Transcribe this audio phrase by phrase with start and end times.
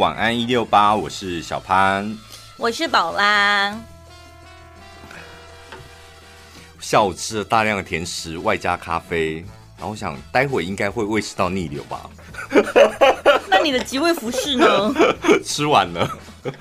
[0.00, 2.16] 晚安一六八，我是小潘，
[2.56, 3.78] 我是宝拉。
[6.78, 9.44] 下午吃了大量的甜食，外加咖啡，
[9.76, 12.08] 然后我想待会应该会胃食道逆流吧。
[13.50, 14.66] 那你的即位服饰呢？
[15.44, 16.10] 吃完了，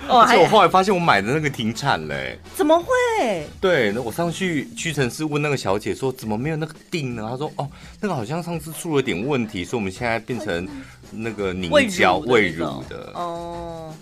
[0.09, 2.15] 哦，而且我后来发现我买的那个停产了。
[2.57, 3.47] 怎么会？
[3.61, 7.25] 对，那我上去屈臣氏问那个小姐说，怎么没有那个订呢？
[7.31, 7.69] 她说，哦，
[8.01, 10.67] 那个好像上次出了点问题，所以我们现在变成
[11.11, 13.11] 那个凝胶喂乳的。
[13.15, 13.93] 哦，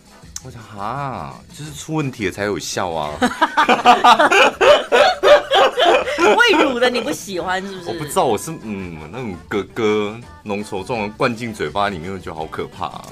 [0.44, 3.12] 我想哈，就是出问题了才有效啊。
[6.20, 7.90] 喂乳的你不喜欢是不是？
[7.90, 13.08] 我不知道，我是嗯，那种咯咯浓稠状的灌进嘴巴里面，我觉得好可怕啊。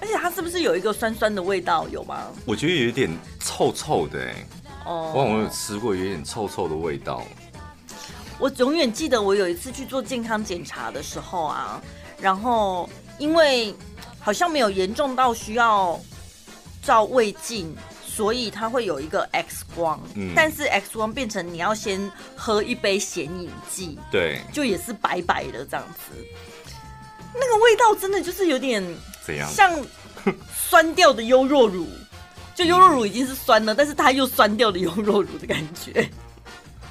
[0.00, 1.86] 而且它是不是有一个酸酸的味道？
[1.88, 2.24] 有吗？
[2.44, 4.34] 我觉得有一点臭臭的哎。
[4.86, 5.12] 哦。
[5.14, 7.22] 我有吃过，有一点臭臭的味道。
[8.38, 11.80] 我永远记得我有一次去做健康检查的时候啊，
[12.20, 12.88] 然后
[13.18, 13.74] 因为
[14.18, 16.00] 好像没有严重到需要
[16.82, 17.76] 照胃镜。
[18.16, 26.16] 所以它会有一个 X 光，嗯，但是 X 光变成你要先喝一杯显影剂，对，就也是白白的这样子。
[27.34, 28.82] 那个味道真的就是有点
[29.22, 29.70] 怎样，像
[30.50, 31.86] 酸掉的优酪乳，
[32.54, 36.08] 就优酪乳已经是酸了，嗯，但是它又酸掉的优酪乳的感觉，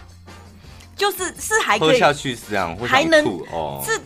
[0.95, 3.99] 就是是还可以喝下去是这样，还能哦是。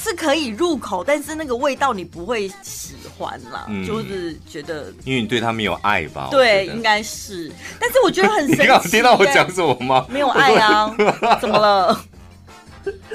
[0.00, 6.28] 是可以入口，但是那个味道你不会喜欢啦，嗯、就是觉得，因为你对他没有爱吧？
[6.30, 7.52] 对，应该是。
[7.78, 8.62] 但是我觉得很神奇。
[8.62, 10.06] 你刚听到我讲什么吗？
[10.08, 10.94] 没有爱啊？
[11.40, 12.00] 怎么了？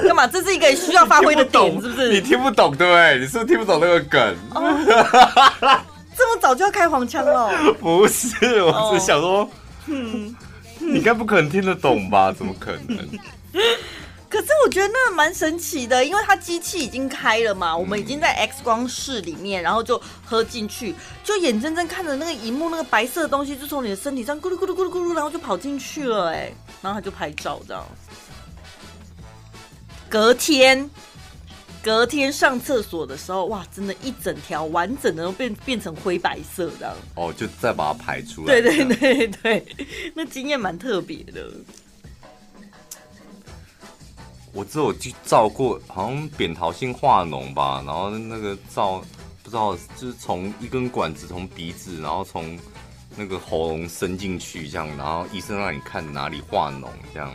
[0.06, 0.28] 干嘛？
[0.28, 2.14] 这是一个需要发挥的点，是不是？
[2.14, 3.18] 你听不懂对不对？
[3.20, 4.36] 你是不是听不懂那个梗？
[4.54, 5.82] 哦、
[6.16, 7.52] 这么早就要开黄腔了？
[7.82, 9.50] 不是，我是想说，
[9.88, 10.36] 嗯，
[10.80, 12.32] 你应该不可能听得懂吧？
[12.32, 13.10] 怎么可能？
[14.30, 26.52] 可是我觉得那蛮神奇的，因为它机器已经开了嘛，嗯、我们已经在 X 光室里面，然后就喝进去，就眼睁睁看着那个荧幕那个白色的东西就从你的身体上咕噜咕噜咕噜咕噜，然后就跑进去了，哎，
[26.82, 27.86] 然后他就拍照这样。
[30.10, 30.90] 隔天，
[31.84, 36.96] 隔天上厕所的时候，哇，真的，一整条完整的都变变成灰白色这样。
[37.16, 38.48] 哦，就再把它排出来。
[38.48, 39.66] 对对对对，
[40.14, 41.50] 那经验蛮特别的。
[44.56, 49.04] 我只有去照过，好像扁桃腺化脓吧，然后那个照
[49.44, 52.58] 不知道，就是从一根管子从鼻子，然后从
[53.18, 57.30] 那个喉咙伸进去这样，然后医生让你看哪里化脓这样，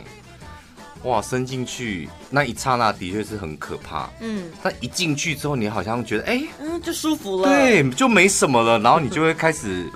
[1.03, 9.87] 哇，伸进去那一刹那的确是很可怕，嗯，但一进去之后，你好像觉得哎，欸、嗯，就舒服了，对，就没什么了，然后你就会开始。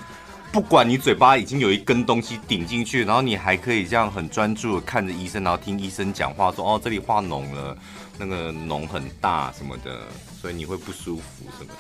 [0.56, 7.78] 不管你嘴巴已经有一根东西顶进去，然后你还可以这样很专注的看着医生，然后听医生讲话说，说哦这里化脓了，
[8.18, 10.00] 那个脓很大什么的，
[10.40, 11.74] 所以你会不舒服什么，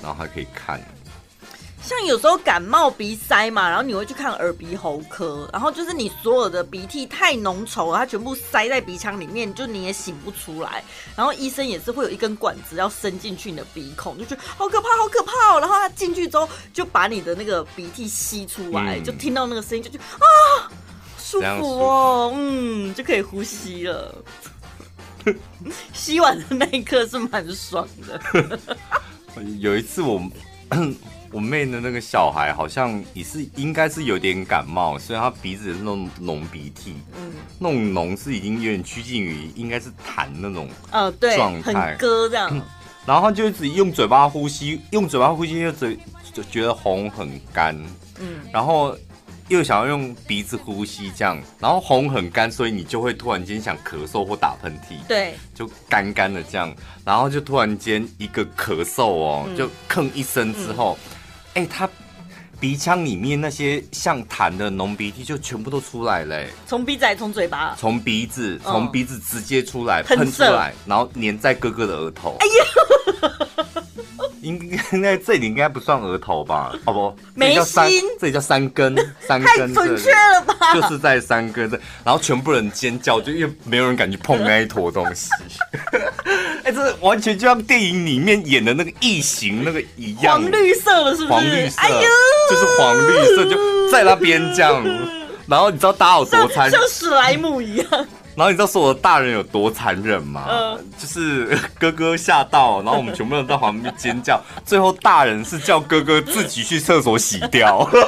[0.00, 0.80] 然后还可以看。
[1.82, 10.84] 像有时候感冒鼻塞嘛，然后你会去看耳鼻喉科，然后就是你所有的鼻涕太浓稠了，它全部塞在鼻腔里面，就你也醒不出来。
[11.16, 15.60] 然后医生也是会有一根管子要伸进去你的鼻孔，就觉得好可怕，好可怕哦。
[15.60, 20.70] 然后他进去之后就把你的那个鼻涕吸出来，嗯、就听到那个声音就觉得啊
[21.18, 24.14] 舒服哦，嗯，就可以呼吸了。
[25.92, 28.58] 吸完的那一刻是蛮爽的。
[29.58, 30.22] 有一次我。
[31.32, 42.60] 我妹的那个小孩好像也是，应该是有点感冒，所以她鼻子是那种浓鼻涕，嗯，那种浓是已经有点趋近于应该是痰那种，呃，对，状态，很疙这样。
[43.06, 45.98] 然后他就一直用嘴巴呼吸，用嘴巴呼吸就嘴
[46.32, 47.74] 就觉得红很干，
[48.18, 48.96] 嗯，然后
[49.48, 56.74] 又想要用鼻子呼吸这样，然后红很干，所以你就会突然间想咳嗽或打喷嚏，对，就干干的这样，
[57.04, 60.98] 然后就突然间一个咳嗽哦，嗯、就吭一声之后。
[61.02, 61.09] 嗯
[61.54, 61.88] 哎、欸，他
[62.60, 72.36] 鼻腔里面那些像痰的浓鼻涕就全部都出来了，从鼻仔，从嘴巴，从鼻子，从、嗯、鼻子直接出来喷出来，然后粘在哥哥的额头。
[72.38, 72.64] 哎呀！
[74.42, 76.72] 应应该这里应该不算额头吧？
[76.84, 78.94] 哦不，这里叫三，这里叫三根，
[79.26, 80.74] 三根，太准确了吧？
[80.74, 85.30] 就是在三根这，然后全部人尖叫，就因为没有人敢去碰那一坨东西。
[86.64, 91.28] 哎、欸，这完全就像电影里面演的那个异形那个一样，黄绿色的是不是？
[91.28, 92.08] 黄绿色，哎呦，
[92.50, 95.19] 就是黄绿色，就在那边这样。
[95.50, 97.86] 然后你知道大家有多惨，像史莱姆一样。
[98.36, 100.46] 然后你知道所有的大人有多残忍吗？
[100.48, 108.00] 嗯、就是哥哥吓到，然后我们全部人在旁边尖叫， 最后大人是叫哥哥自己去厕所洗掉，很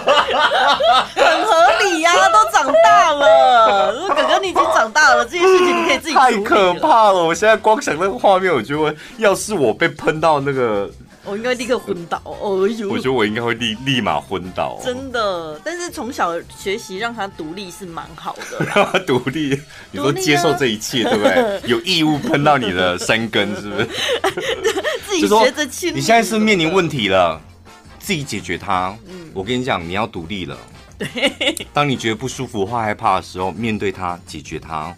[1.44, 3.92] 合理呀、啊，都长大了。
[3.92, 6.14] 如果哥哥你已经长大了，这件事情你可以自己。
[6.14, 7.24] 太可怕了！
[7.24, 10.88] 我现在光想那个画面，我觉得要是我被喷到那个
[11.24, 12.20] 我应该立刻昏倒。
[12.24, 14.80] 哦呦，我觉得我应该会立立马昏倒。
[14.84, 18.64] 真的，但是从小学习让他独立是蛮好的。
[18.74, 19.58] 让 他独立，
[19.90, 21.60] 你说接受这一切，对不对？
[21.70, 23.88] 有异物喷到你的山根，是不是？
[25.06, 25.90] 自己学着去。
[25.92, 27.40] 你现在是面临问题了，
[27.98, 28.96] 自己解决它。
[29.06, 30.56] 嗯，我跟你讲，你要独立了。
[30.98, 34.94] 对，当你觉得不舒服或害怕的时候，面对它，解决它。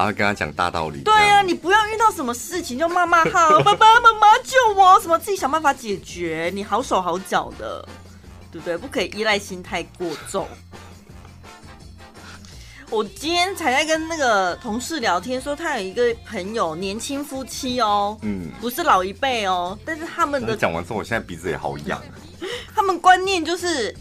[0.00, 1.02] 然后跟他讲大道理。
[1.02, 6.50] 对呀、啊，你不要遇到什么事情就骂骂他，爸 爸妈妈救我，什么自己想办法解决。
[6.54, 7.86] 你好手好脚的，
[8.50, 8.78] 对不对？
[8.78, 10.48] 不可以依赖心太过重。
[12.88, 22.02] 我今天才在跟那个同事聊天，说他有一个朋友年轻夫妻哦，嗯，不是老一辈哦，但是他们的讲完之后，我现在鼻子也好痒。
[22.74, 23.94] 他们观念就是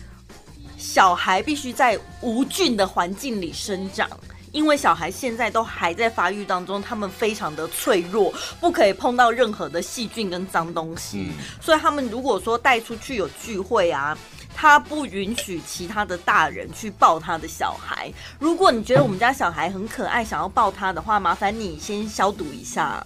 [0.77, 4.09] 小孩必须在无菌的环境里生长。
[4.51, 11.27] 因为小孩现在都还在发育当中，他们非常的脆弱，不可以碰到任何的细菌跟脏东西。
[11.29, 11.33] 嗯。
[11.61, 14.17] 所以他们如果说带出去有聚会啊，
[14.55, 18.11] 他不允许其他的大人去抱他的小孩。
[18.39, 23.05] 如果你觉得我们家小孩很可爱，想要抱他的话，麻烦你先消毒一下。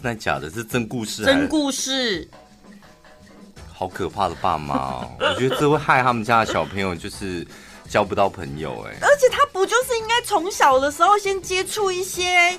[0.00, 0.48] 真的假的？
[0.48, 1.24] 是真故事？
[1.24, 2.28] 真故事。
[3.72, 5.10] 好可怕的爸妈哦！
[5.20, 7.46] 我觉得这会害他们家的小朋友，就是。
[7.88, 12.58] 交不到朋友哎，而且他不就是应该从小的时候先接触一些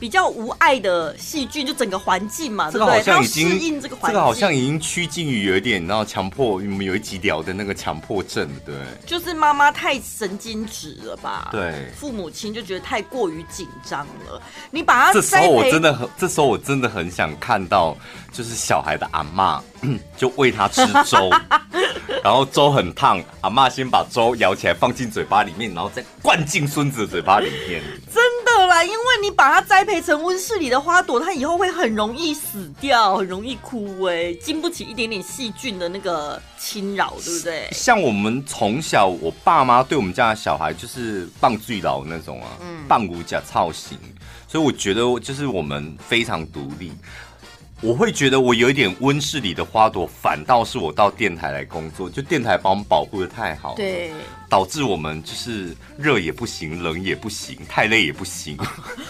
[0.00, 3.00] 比较无爱的细菌，就整个环境嘛，对不对？
[3.02, 4.12] 他要适应这个环境。
[4.12, 8.74] 这个好像已经趋近于有一点，然后强迫我们有一集聊的那个强迫症，对，
[9.06, 11.48] 就是妈妈太神经质了吧？
[11.52, 14.42] 对，父母亲就觉得太过于紧张了。
[14.70, 17.96] 你把他这时候我真的很，这时候我真的很想看到，
[18.32, 19.62] 就是小孩的阿嬷
[20.16, 21.30] 就喂他吃粥。
[22.22, 27.82] 然后粥很烫，阿妈先把粥舀起来放进嘴巴里面，然后再灌进孙子的嘴巴里面。
[28.10, 37.68] 真的啦，因为你把它栽培成温室里的花朵，它以后会很容易死掉，很容易枯萎，经不起一点点细菌的那个侵扰，对不对？
[37.72, 43.98] 像我们从小，我爸妈对我们家的小孩就是棒最老那种啊，嗯，棒骨甲造型，
[44.48, 46.90] 所以我觉得就是我们非常独立。
[47.84, 54.10] 我会觉得我有一点温室里的花朵，反倒是我到电台来工作，就电台把我们保护的太好了，对，
[54.54, 58.56] 导致我们就是热也不行，冷也不行，太累也不行。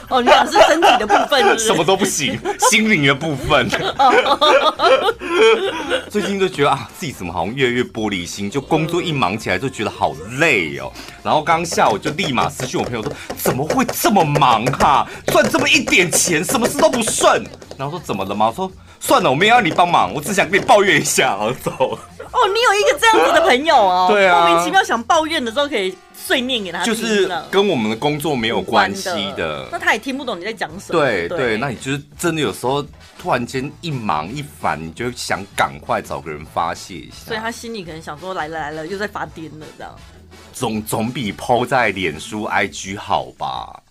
[0.09, 1.67] 哦，你讲是身体的部分是是？
[1.67, 3.69] 什么都不行， 心灵的部分。
[6.09, 10.91] 最近就觉得啊，自己怎么好像越来越玻璃心，就工作一忙起来就觉得好累哦。
[11.23, 15.11] 然后刚下午就立马私讯我朋友说，怎么会这么忙哈、啊？
[15.27, 17.45] 赚这么一点钱，什么事都不顺。
[17.77, 18.47] 然后说怎么了吗？
[18.47, 18.73] 我说
[19.05, 21.71] 算了，我没有要你帮忙，我只想跟你抱怨一下，好走。
[21.71, 29.69] 哦，你有一个这样子的朋友哦， 对啊，莫名其妙想抱怨的时候可以碎念给他，就是跟我们的工作没有关系的，的。
[29.71, 30.99] 那他也听不懂你在讲什么。
[30.99, 32.83] 对对，对，那你就是真的有时候
[33.19, 37.27] 突然间一忙一烦，你就想赶快找个人发泄一下。
[37.27, 39.95] 所以他心里可能想说来了来了，又在发癫了这样。
[40.55, 43.83] 总总比 PO 在脸书 IG 好吧？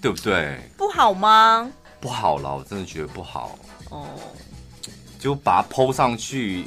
[0.00, 0.56] 对不对？
[0.76, 1.68] 不好吗？
[2.00, 3.58] 不好了，我真的觉得不好
[3.90, 4.06] 哦。
[5.18, 6.64] 就把它 PO 上去，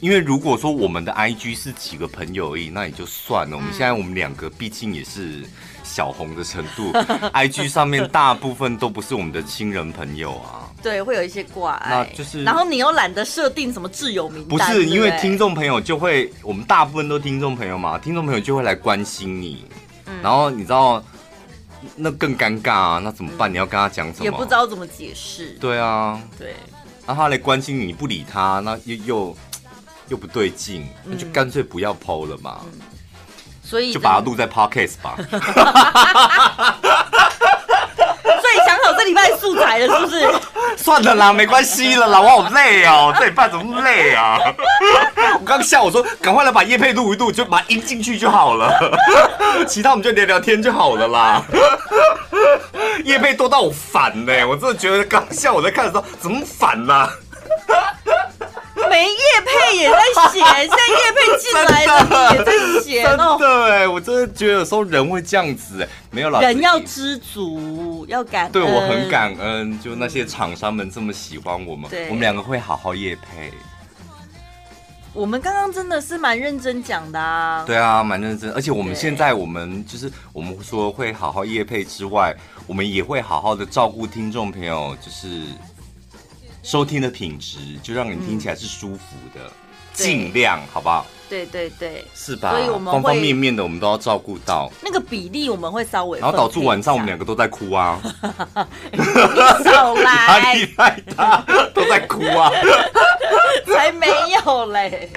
[0.00, 3.56] 因为如果说我们的 IG 是几个朋友而已，那也就算了。
[3.56, 5.42] 嗯、我们现在我们两个毕竟也是
[5.82, 6.92] 小红的程度，
[7.32, 10.68] IG 上面大部分都不是我们的亲人朋友啊。
[10.82, 12.44] 对，会有一些挂碍，那就是。
[12.44, 19.64] 然后你又懒得设定什么挚友名单，不是因为听众朋友就会，我们大部分都听众朋友嘛，听众朋友就会来关心你，
[20.04, 21.02] 嗯、然后你知道。
[21.94, 23.00] 那更尴尬啊！
[23.02, 23.50] 那怎么办？
[23.52, 24.24] 你要跟他讲什么？
[24.24, 25.50] 也不知道怎么解释。
[25.60, 26.54] 对啊，对。
[27.06, 29.36] 那他来关心你，你不理他，那又又
[30.08, 32.60] 又不对劲，那就干脆不要 PO 了嘛。
[32.64, 32.80] 嗯、
[33.62, 35.16] 所以就把它录在 Podcast 吧。
[39.06, 40.28] 这礼拜素材了是不是？
[40.82, 44.36] 算了啦，没关系了啦，我好累哦， 这礼拜怎么累啊？
[45.38, 48.68] 我刚笑，我说，赶快来把叶佩录一录，就把音进去就好了，
[49.68, 51.40] 其他我们就聊聊天就好了啦。
[53.04, 57.08] 叶佩多到我反呢，我真的觉得刚笑我在看的时候，怎么反啦？
[58.88, 59.98] 没叶配也在
[60.30, 62.52] 写，现在叶配进来了 也在
[62.82, 68.52] 写，真的哎，我真的觉得有时候人会这样子哎，没有老人要知足，要感恩。
[68.52, 73.52] 对，我很感恩，就那些厂商们这么喜欢我们，我们两个会好好叶配。
[75.12, 82.34] 我们刚刚真的是蛮认真讲的啊，对啊，蛮认真，而且我们现在我们就是我们说会好好业配之外，
[82.66, 85.42] 我们也会好好的照顾听众朋友，就是。
[86.66, 89.48] 收听的品质就让你听起来是舒服的，
[89.92, 91.06] 尽量好不好？
[91.28, 92.50] 对对对，是吧？
[92.50, 94.68] 所以我们方方面面的我们都要照顾到。
[94.82, 98.02] 那个比例我们会稍微，然后导致晚上我们两个都在哭啊。
[99.64, 102.50] 少 来，压力太大，都在哭啊。
[103.72, 104.08] 才没
[104.44, 105.08] 有嘞。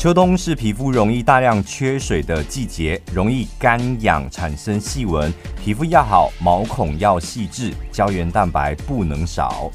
[0.00, 5.30] 秋冬是皮肤容易大量缺水的季节，容易干痒，产生细纹。
[5.62, 9.70] 皮肤要好，毛孔要细致，胶原蛋白不能少。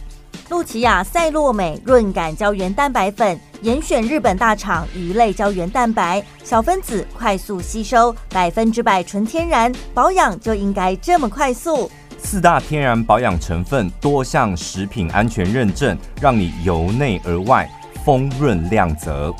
[0.50, 11.88] 露琪亚赛洛美润感胶原蛋白粉，严选日本大厂鱼类胶原蛋白，小分子快速吸收，百分之百纯天然，保养就应该这么快速。
[12.17, 17.70] 四大天然保养成分，多项食品安全认证，让你由内而外
[18.03, 19.32] 丰润亮泽。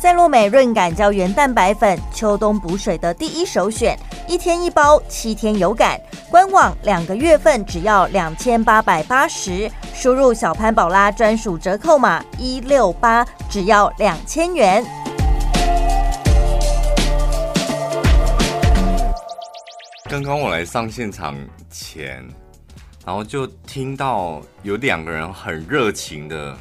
[0.00, 3.98] 赛洛美润感胶原蛋白粉，秋冬补水的第一首选，
[4.28, 6.00] 一天一包，七天有感。
[6.30, 14.84] 官网两个月份只要两千八百八十，输入小潘宝拉专属折扣码一六八，只要两千元。
[20.10, 21.34] 刚刚我来上现场
[21.70, 22.22] 前，
[23.06, 26.56] 然后就听到有两个人很热情的。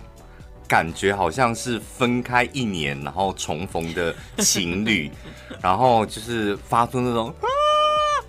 [0.73, 5.11] 感觉好像是分开一年然后重逢的情侣，
[5.61, 7.45] 然后就是发出那种啊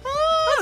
[0.03, 0.09] 啊，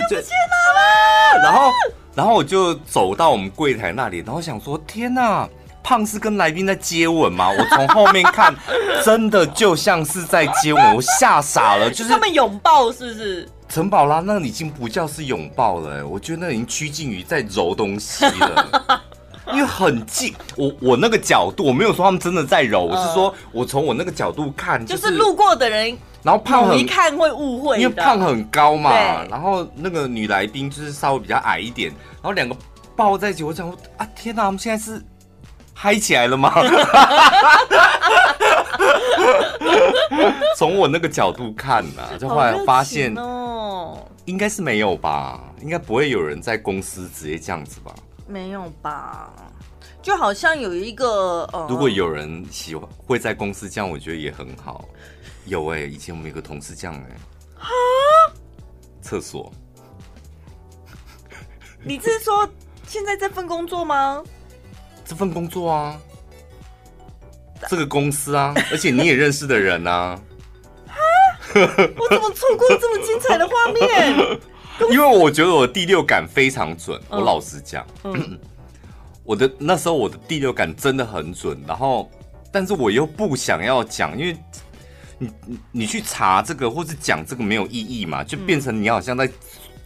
[0.09, 1.73] 就见到了，然后
[2.15, 5.49] 然后我就走到我们柜台那里，然后想说天哪，
[5.83, 7.51] 胖是跟来宾在接吻吗？
[7.51, 8.55] 我从后面看，
[9.05, 13.49] 真的就像是在接吻，我吓傻了，就是他们拥抱是不是？
[13.69, 19.03] 陈宝拉那已经不叫是拥抱了，我觉得那已经趋近于在揉东西了。
[19.53, 28.93] 因为很近，我我那个角度，我没有说他们真的在揉，我是说我从我那个角度看，就是路过的人，然后胖很一看会误会，因为胖很高嘛，
[29.29, 32.55] 然后那个女来宾就是稍微比较矮一点，然后两个
[32.95, 35.03] 抱在一起，我想说啊，天哪，我们现在是
[35.75, 36.55] 嗨起来了吗？
[40.57, 47.93] 从我那个角度看啊，就后来发现哦，应该是没有吧，应该不会有人在公司直接这样子吧。
[48.27, 49.33] 没有吧，
[50.01, 54.89] 就好像有一个呃，如果有人喜欢会在公司这样，我觉得也很好。
[55.47, 57.17] 有哎、欸，以前我们有个同事这样哎、欸，
[57.57, 57.69] 哈，
[59.01, 59.53] 厕所。
[61.85, 62.49] 你是说
[62.87, 64.23] 现在这份工作吗？
[65.05, 66.01] 这份工作啊，
[67.69, 70.17] 这个公司啊，而且你也认识的人啊。
[70.87, 70.95] 哈，
[71.55, 74.41] 我怎么错过这么精彩的画面？
[74.91, 78.39] 因为我觉得我第六感非常准，我老实讲，嗯、
[79.23, 82.11] 我的那时候我的第六感真的很准，然后，
[82.51, 84.37] 但是我又不想要讲，因为
[85.19, 85.31] 你
[85.71, 89.31] 你去查这个或是讲这个没有意义嘛，就变成你好像在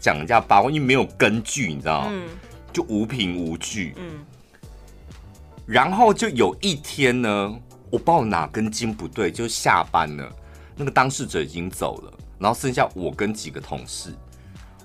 [0.00, 2.09] 讲人家八卦，因为没有根据，你知道吗？
[2.11, 2.28] 嗯、
[2.73, 3.95] 就无凭无据。
[3.99, 4.25] 嗯，
[5.66, 7.55] 然后就有一天呢，
[7.90, 10.33] 我不知道哪根筋不对，就下班了，
[10.76, 14.14] 那个当事者已经走了，然后剩下我跟几个同事。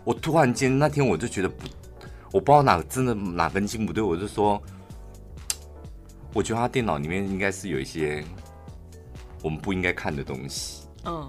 [0.04, 1.68] 我突然间那天我就觉得不，
[2.32, 4.62] 我不知道哪真的哪根筋不对，我就说，
[6.34, 8.24] 我觉得他电脑里面应该是有一些
[9.44, 10.88] 我们不应该看的东西。
[11.06, 11.28] 嗯，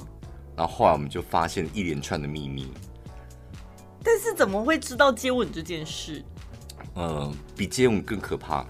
[0.57, 2.73] 然后后来我们就发现一连串的秘密。
[4.05, 6.23] 但是怎么会知道接吻这件事？
[6.95, 8.67] 呃，比接吻更可怕。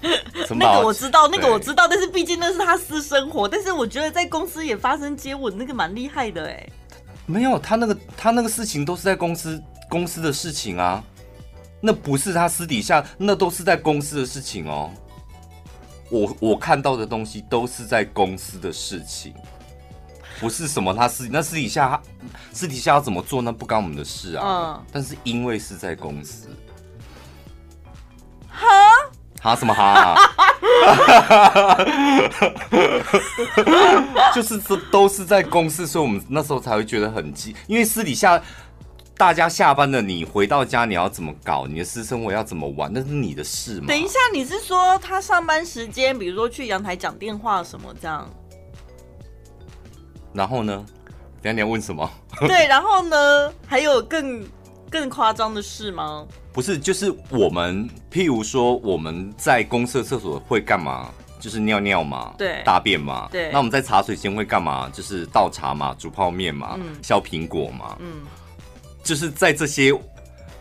[0.50, 3.48] 那个我知道，那个我知道，但是毕竟那是他私生活。
[3.48, 6.68] 但是我觉得在公司也发生接吻，那个蛮厉害的哎。
[7.30, 11.02] 没有，他那个他那个事情都是在公司公司的事情啊，
[11.80, 14.90] 那不是他私底下，那都是在公司的事情哦。
[16.10, 19.32] 我我看到的东西都是在公司的事情，
[20.40, 22.02] 不是什么他私那私底下
[22.52, 24.44] 私底下要怎么做，那不干我们的事啊。
[24.44, 24.86] 嗯。
[24.92, 26.48] 但是因为是在公司，
[28.48, 28.66] 哈
[29.40, 30.16] 哈什么哈？
[34.34, 37.54] 就是这都是在公司，所以我们那时候才会觉得很急。
[37.66, 38.40] 因为私底下
[39.16, 43.86] 大家下班了，你回到家你要怎么搞，你的私生活要怎么玩，那是你的事嘛。
[43.88, 48.28] 等一下，你是说他上班时间，比如说去阳台讲电话什么这样？
[50.32, 50.84] 然后呢？
[51.42, 52.08] 等下你要问什么？
[52.40, 53.52] 对，然后呢？
[53.66, 54.44] 还有更
[54.90, 56.26] 更夸张的事吗？
[56.52, 61.10] 不是，就是我们，譬如说我们在公司的厕所会干嘛？
[61.38, 63.50] 就是尿尿嘛，对，大便嘛，对。
[63.50, 64.90] 那我们在茶水间会干嘛？
[64.92, 68.22] 就是倒茶嘛，煮泡面嘛，嗯，削苹果嘛，嗯。
[69.02, 69.90] 就是在这些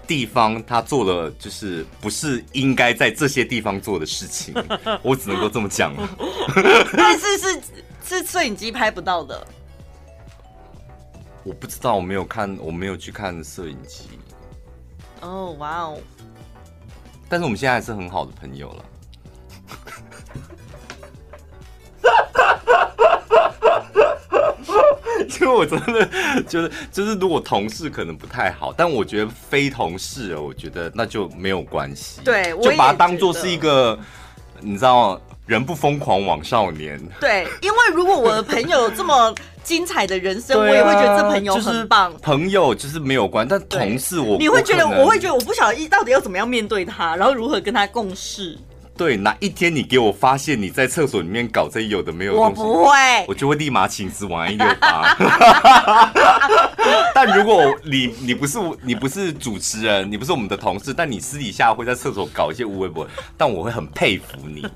[0.07, 4.53] 地方，他做了就是不是应该在这些地方做的事情，
[5.03, 6.09] 我只能够这么讲了。
[6.95, 7.61] 但是是
[8.05, 9.45] 是摄影机拍不到的。
[11.43, 14.09] 我不知道，我没有看，我没有去看摄影机。
[15.21, 15.97] 哦，哇哦！
[17.27, 18.85] 但是我们现在还是很好的朋友了。
[25.41, 26.05] 因为我真的
[26.43, 32.19] 就是就是，如果同事可能不太好，但我觉得非同事，我觉得那就没有关系。
[32.25, 33.97] 对，就把它当做是一个，
[34.59, 35.19] 你知道，
[35.49, 37.01] 人不疯狂枉少年。
[37.19, 42.13] 对，因为如果我的朋友有这么精彩的人生，啊、我也会觉得这朋友很棒。
[42.21, 48.55] 朋友就是没有关，但同事我你会觉得我会觉得我不晓得到底要怎么样面对他，然后如何跟他共事。
[48.99, 52.91] 对，哪一天你给我发现你在厕所里面搞这有的没有东西，我不会，
[53.29, 55.15] 我就会立马请辞玩一六八。
[57.15, 64.67] 但如果你你不是你不是主持人，你不是我们的同事，但你私底下会在厕所搞一些无微博，但我会很佩服你。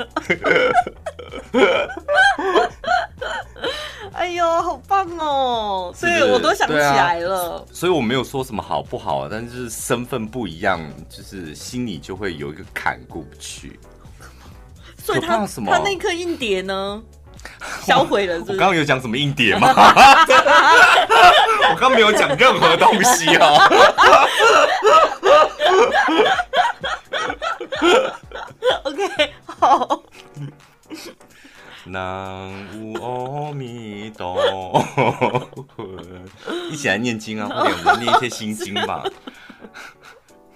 [4.14, 5.94] 哎呦，好棒哦！
[5.94, 7.58] 所以我都想起来了。
[7.58, 13.78] 啊、所以我没有说什么好不好，但是身份不一样，就是心里就会有一个坎过不去。
[15.04, 17.02] 所以他他那颗硬碟呢？
[17.86, 18.54] 销毁了是不是？
[18.54, 19.68] 我刚刚有讲什么硬碟吗？
[21.72, 23.68] 我刚没有讲任何东西啊。
[28.84, 30.04] OK，好。
[31.86, 35.50] 南无阿弥陀佛，
[36.72, 37.50] 一起来念经啊！
[37.50, 39.04] 或者，我们念一些心经吧。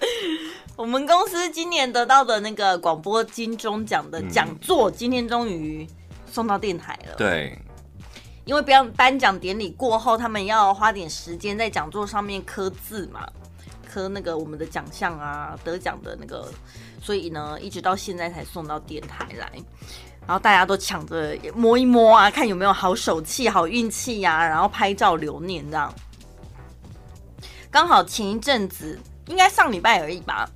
[0.76, 5.86] 我们公司今年得到的那个广播金钟奖的讲座，今天终于
[6.30, 7.16] 送到电台了。
[7.16, 7.58] 对，
[8.44, 13.26] 因为颁颁奖典礼过后，他们要花点时间在讲座上面刻字嘛，
[13.86, 16.48] 刻那个我们的奖项啊，得奖的那个，
[17.02, 19.50] 所以呢，一直到现在才送到电台来。
[20.26, 25.92] 然后大家都抢着摸一摸啊，看有没有好手气、好运气呀，然后拍照留念这样。
[27.70, 30.48] 刚好前一阵子，应该上礼拜而已吧。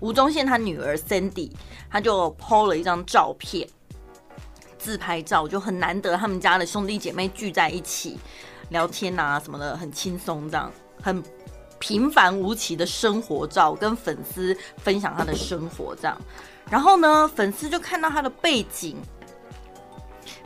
[0.00, 1.50] 吴宗宪他女儿 Cindy，
[1.88, 3.66] 他就 PO 了一张照片，
[4.76, 8.18] 自拍照，就很难得他们家的兄弟姐妹聚在一起
[8.70, 11.22] 聊天啊什么的，很轻松这样，很
[11.78, 16.20] 平凡无奇的生活照，跟粉丝分享他的生活这样。
[16.70, 18.96] 然后呢，粉丝就看到他的背景，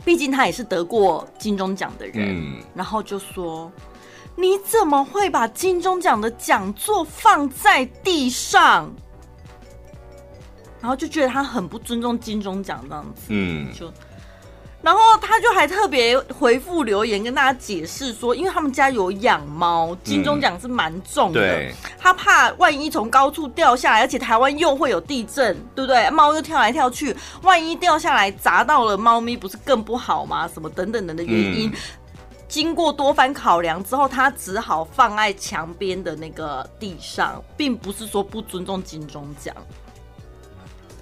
[0.05, 3.71] 毕竟他也是得过金钟奖的人，嗯，然后就说
[4.39, 8.89] ：“你怎么会把金钟奖的讲座放在地上？”
[10.81, 13.91] 然后就觉得他很不尊重金钟奖这样子，嗯，就，
[14.81, 26.09] 然后他就还特别回复留言跟大家解释说，因为他们家有养猫，金钟奖是蛮重的，嗯、他怕万一从高处掉下来，而且台湾又会有地震，对不对？
[26.11, 30.47] 猫又跳来跳去，万一掉下来砸到了猫咪，不是更不好吗？
[30.47, 31.73] 什么等等等的原因，嗯、
[32.49, 39.55] 经过多番考量之后，他只好放在墙边的那个地上，并不是说不尊重金钟奖。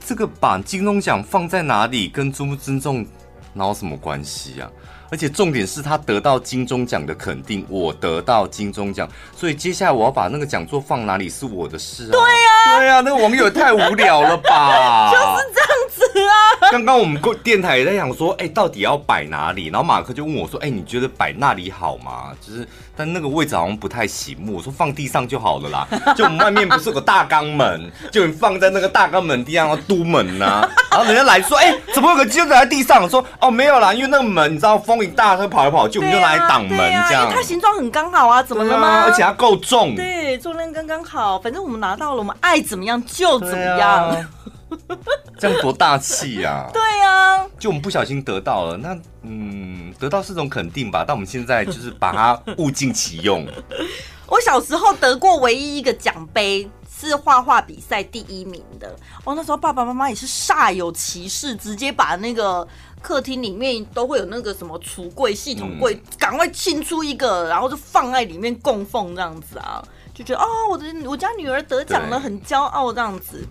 [0.05, 3.05] 这个把金钟奖放在哪里，跟尊不尊重
[3.53, 4.69] 哪有什么关系啊？
[5.09, 12.11] 而且重点是他得到金钟奖的肯定，我得到金钟奖，所以接下来我要把那个讲座放哪里是我的事啊。
[12.11, 15.11] 对呀，对呀，那个网友也太无聊了吧？
[15.15, 16.33] 就是这样子啊。
[16.71, 19.67] 刚刚我们电台也在想说，哎，到底要摆哪里？
[19.67, 22.31] 然后马克就问我说，哎，你觉得摆那里好吗？
[22.45, 22.67] 就是。
[22.99, 25.87] 但那个位置好像不太醒目，我说放地上就好了啦。
[26.17, 30.69] 就我们外面不是有个大肛门，就你放在那个大肛门地上要督门呐、啊。
[30.89, 33.03] 然后人家来说，哎、欸，怎么有个机子在地上？
[33.03, 37.31] 我说，哦，没有啦，因为那个门你知道风一大，它跑来跑去，我们就拿来挡门这样。
[37.31, 38.87] 它形状很刚好啊，怎么了吗？
[38.87, 41.37] 啊、而且它够重，对，重量刚刚好。
[41.37, 44.25] 反正我们拿到了，我们爱怎么样就怎么样。
[45.39, 46.69] 这样多大气呀！
[46.73, 51.03] 对呀，就我们不小心得到了，那嗯，得到是种肯定吧。
[51.07, 53.47] 但我们现在就是把它物尽其用。
[54.27, 58.93] 我小时候得过唯一一个奖杯是画画比赛第一名的。
[59.23, 62.67] 哦，那时候爸爸妈妈也是煞有其事，直接把那个
[63.01, 69.81] 客厅里面都会有那个什么橱柜、系统柜，赶快清出一个，然后就放在里面供奉这样子啊，
[70.13, 73.47] 就觉得哦，我的我家女儿得奖了，很骄傲这样子。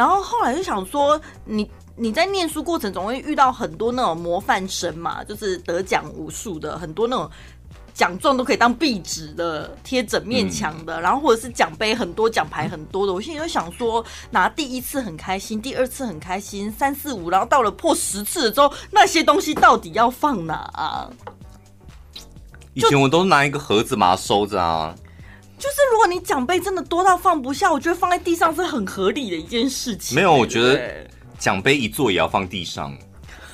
[0.00, 7.30] 然后后来就想说，你你在念书过程总会遇到很多那种模范生嘛，就是得奖无数的，很多那种
[7.92, 13.12] 奖状都可以当壁纸的，贴整面墙的，嗯、然后或者是奖杯很多，奖牌很多的。
[13.12, 21.10] 我现在就想说，拿第一次很开心，第二次很开心，三四五，然后到了破十次的时候，那些东西到底要放哪啊？
[22.72, 24.94] 以前我都拿一个盒子把它收着啊。
[25.60, 30.16] 就是如果你奖杯真的多到放不下，我觉得放在地上是很合理的一件事情。
[30.16, 31.06] 没有，我觉得
[31.38, 32.96] 奖杯一座也要放地上，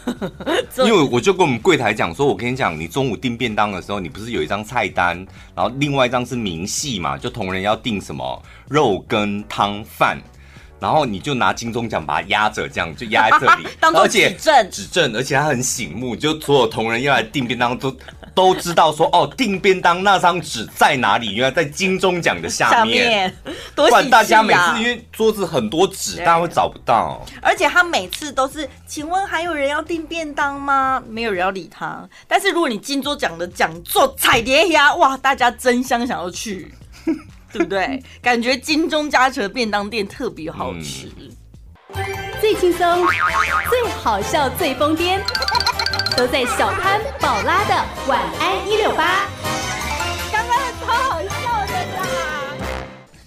[0.79, 5.17] 因为我就跟我们柜台讲说，我跟你讲，你中午订便当的时候，你不是有一张菜单，
[5.55, 10.17] 然后另外一张是明细嘛，就同仁要订什么肉羹汤饭。
[10.79, 17.91] 然后你就拿金钟奖把它压着，这样就压在这里，当做指正，指正，而且它很醒目，就所有同仁要来订便当都
[18.37, 21.33] 都知道说哦，订便当那张纸在哪里？
[21.33, 23.05] 原来在金钟奖的下面。
[23.05, 23.37] 下面
[23.75, 23.97] 多喜啊！
[23.97, 27.25] 不然大家每次因为桌子很多纸，大家会找不到。
[27.41, 31.03] 而且他每次都是，请问还有人要订便当吗？
[31.09, 32.07] 没有人要理他。
[32.29, 36.75] 但是如果你金钟奖的讲座彩蝶呀，哇，大家争相想要去。
[37.53, 38.03] 对不对？
[38.21, 41.11] 感觉金钟嘉诚便当店特别好吃，
[41.95, 42.05] 嗯、
[42.39, 43.07] 最轻松、
[43.71, 45.19] 最好笑、最疯癫，
[46.17, 49.27] 都在小潘宝拉的晚安一六八。
[50.33, 52.03] 刚刚超好笑的啦！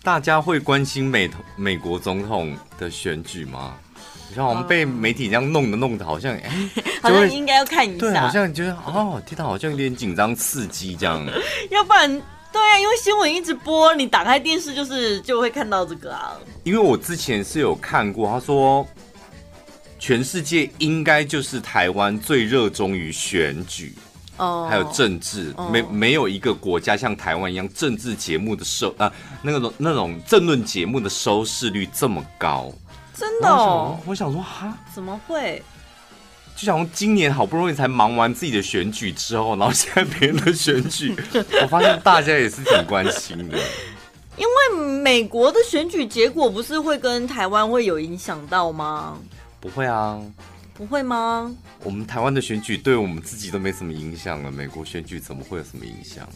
[0.04, 3.76] 大家会关心美美国总统的选举吗？
[4.30, 6.52] 你像我们被媒体这样弄的，弄的好像 哎，
[7.02, 11.26] 好像应该要看一下，对，好像觉得哦，听到好像有点紧张刺激这样，
[11.72, 12.22] 要不然。
[12.52, 16.36] 对啊，因为新闻一直播，你打开电视就是就会看到这个啊。
[16.64, 18.84] 因为我之前是有看过，他说
[20.00, 23.94] 全世界应该就是台湾最热衷于选举
[24.38, 32.72] 哦，还有政治，哦、没没有一个国家像台湾一样政治节目的收啊那个那种政论节目的收视率这么高，
[33.14, 34.00] 真的哦。
[34.06, 35.62] 我想说哈，怎么会？
[36.56, 41.16] 就想今年好不容易才忙完自己的选举之后，然后现在别人的选举，
[41.62, 43.58] 我发现大家也是挺关心的。
[44.38, 49.18] 因为美国的选举结果不是会跟台湾会有影响到吗？
[49.60, 50.20] 不会啊，
[50.74, 51.54] 不会吗？
[51.84, 56.28] 我们台湾的选举对我们自己都没什么影响了，美国选举怎么会有什么影响？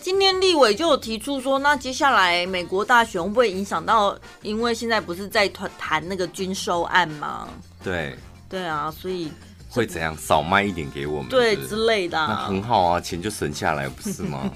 [0.00, 4.16] 今天立委就有提出说，那接下来美国大选会不会影响到？
[4.42, 7.48] 因为现在不是在谈谈那个军售案吗？
[7.82, 8.16] 对，
[8.48, 9.30] 对啊，所以。
[9.74, 11.30] 会怎样少卖一点给我们？
[11.30, 14.50] 对之类的、啊，那很好啊，钱就省下来，不是吗？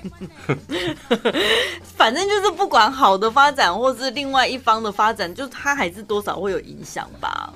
[1.97, 7.51] 反正就是不管好的发展，或是另外一方的发展，就它还是多少会有影响吧。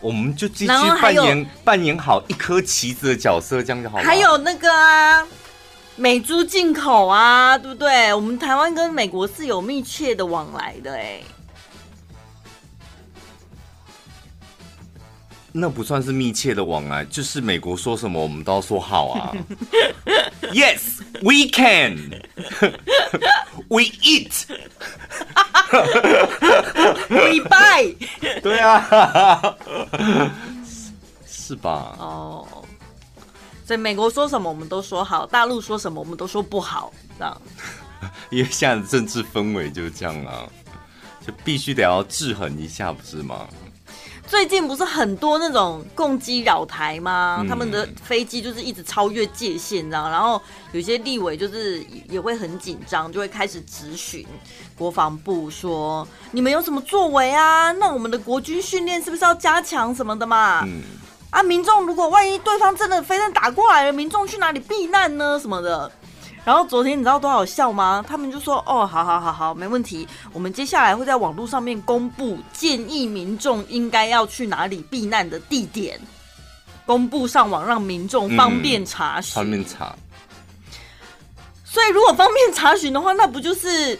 [0.00, 4.04] 我们就继续扮演扮演好一颗棋子的角色，这样就好了。
[4.04, 5.26] 还有那个啊，
[5.96, 8.12] 美猪进口啊，对不对？
[8.14, 11.20] 我们台湾跟美国是有密切的往来的，哎。
[15.52, 19.32] 那不算是密切的往来，就是美国说什么我们都要说好啊。
[20.52, 22.20] Yes, we can.
[23.68, 24.46] We eat.
[27.08, 27.94] We buy.
[28.42, 29.54] 对啊，
[31.24, 31.94] 是吧？
[31.98, 32.48] 哦，
[33.64, 37.40] 所以美国说什么我们都说好，大陆说什么我们都说不好，这样。
[38.30, 40.48] 因为现在的政治氛围就是这样啊，
[41.24, 43.46] 就必须得要制衡一下，不是吗？
[44.30, 47.44] 最近不是很多那种共机扰台吗？
[47.48, 50.40] 他们的飞机就是一直超越界限，这样，然后
[50.70, 54.24] 有些立委就是也会很紧张，就会开始质询
[54.78, 57.72] 国防部说：“你们有什么作为啊？
[57.72, 60.64] 那我们的国军训练是不是要加强什么的嘛？
[61.30, 65.40] 啊，民众如果万一对方真的飞弹打过来了，民众去哪里避难呢？
[65.40, 65.90] 什么的。”
[66.42, 68.02] 然后昨天你知道多好笑吗？
[68.08, 70.08] 他们就说：“哦，好好好好，没问题。
[70.32, 76.00] 我们接下来会在网络上面公布建议民众应该要去哪里避难的地点，
[76.86, 79.34] 公布上网让民众方便查询。
[79.34, 79.94] 嗯”方便查。
[81.62, 83.96] 所以如果方便查询的话，那不就是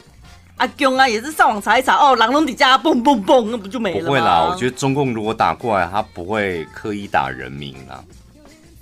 [0.57, 4.07] 阿公啊，也是上网查一查哦，狼龙底下蹦蹦蹦，那不就没了吗？
[4.07, 8.03] 不会啦，我觉得中共如果打过来，他不会刻意打人民啦，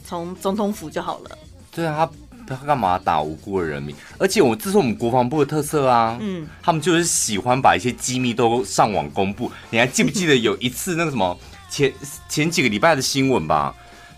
[0.07, 1.37] 从总统府就好了。
[1.73, 2.28] 对啊，他。
[2.57, 3.95] 他干嘛打无辜的人民？
[4.19, 9.51] 而且我这是我们国防部的特色啊，嗯，他们就是喜欢把一些机密都上网公布。
[9.71, 11.37] 你还记不记得有一次那个什么
[11.69, 11.93] 前
[12.29, 13.75] 前几个礼拜的新闻吧？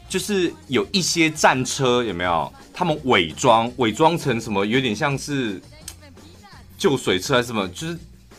[0.08, 2.52] 就是有一些战车有没有？
[2.72, 4.64] 他们伪装伪装成什么？
[4.64, 5.60] 有点像是
[6.78, 7.68] 救水车还是什么？
[7.68, 7.98] 就是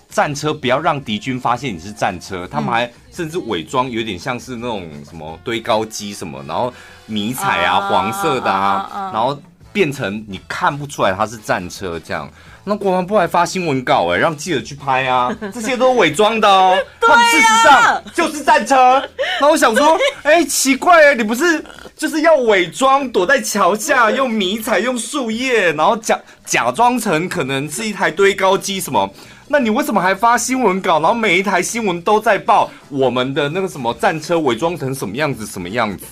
[0.09, 2.47] 战车不要让敌军发现你是战车。
[2.47, 6.73] 他们还甚至伪装有点像是那种什么堆高机什么，然后
[7.05, 9.39] 迷彩啊，黄色的啊，然后。
[9.73, 12.29] 变成你看不出来它是战车这样，
[12.63, 19.01] 那国防部还发新闻稿哎，让记者去拍啊， 这些都是伪装的哦，他们事实上就是战车。
[19.39, 21.63] 那我想说， 哎，奇怪哎，你不是
[21.95, 29.09] 就是要伪装躲在桥下， 用迷彩用树叶，然后假假装成可能是一台堆高机什么？
[29.47, 30.99] 那你为什么还发新闻稿？
[30.99, 36.05] 然后每一台新闻都在报我们的那个什么战车伪装成什么样子什么样子？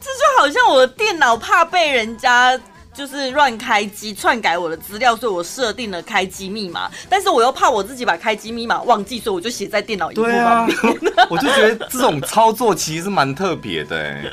[0.00, 2.58] 这就好像我的电脑怕被人家。
[2.96, 10.78] 就是乱开机篡改我的资料，所以我设定了开机密码，但是我又怕我自己把开机密码忘记，所以我就写在电脑荧幕旁边。
[11.28, 14.24] 我就觉得这种操作其实是蛮特别的哎，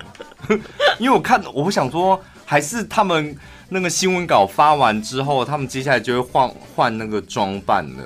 [0.98, 3.36] 因为我看我想说，还是他们
[3.68, 8.04] 那个新闻稿发完之后，他们接下来就会换换那个装扮了。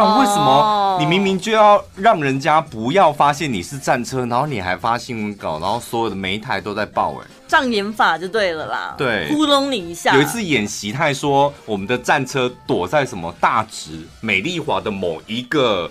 [0.00, 0.96] 不然为什么哦。
[0.98, 9.28] 你明明就要让人家不要发现你是战车，然后你还发新闻稿，然后所有的每一台都在报哎、障眼法就对了啦，对。
[9.32, 10.14] 糊弄你一下。
[10.14, 15.90] 有一次演习，他还说我们的战车躲在什么大直美丽华的某一个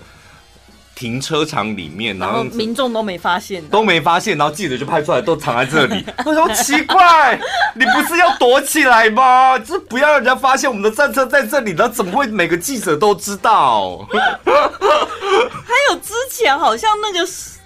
[0.94, 6.04] 停车场里面，然然后后民众都没发现，都没发现，然后记者就拍出来都藏在这里。
[6.26, 7.40] 我说奇怪，
[7.74, 9.58] 你不是要躲起来吗？
[9.58, 14.06] 就是不要让人家发现我们的战车在这里，然后怎么会每个记者都知道？
[14.12, 17.58] 还有之前好像那个是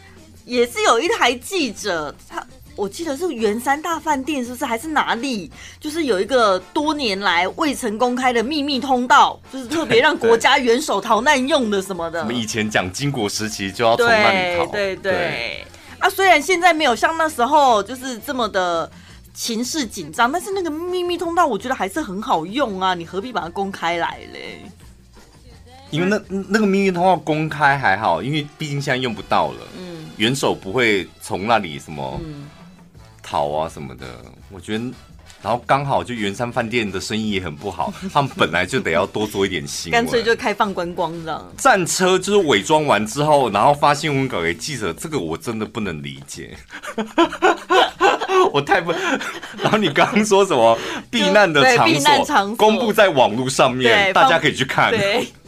[0.45, 2.45] 也是有一台记者，他
[2.77, 5.51] 我记得是圆山大饭店，是不是还是哪里？
[5.79, 12.21] 就是有一个多年来未曾公开的秘密通道，就是特别让国家元首逃难用的什么的。
[12.21, 15.67] 我们以前讲金国时期就要从那里逃，对对对。
[16.01, 18.91] 啊，虽然现在没有像那时候就是这么的
[19.33, 24.61] 情势紧张，但是那个秘密通道我觉得还是很好用啊，你何必把它公开来嘞？
[25.91, 29.59] 因为那那个秘密通道公开还好，因为毕竟现在用不到了。
[29.79, 32.51] 嗯，元首不会从那里什么嗯
[33.25, 34.07] 逃啊什么的，
[34.53, 34.85] 我觉得。
[35.43, 41.53] 然后刚好就圆山饭店的生意也很不好，他们本来就得要多做一点新闻，干脆就开放观光这样。
[41.59, 46.57] 战车就是伪装完之后，然后发新闻稿给记者，这个我真的不能理解。
[48.55, 48.91] 我太不，
[49.59, 50.79] 然后你刚刚说什么
[51.11, 54.93] 避难的场所所公布在网络上面，大家可以去看。
[54.93, 55.29] 对。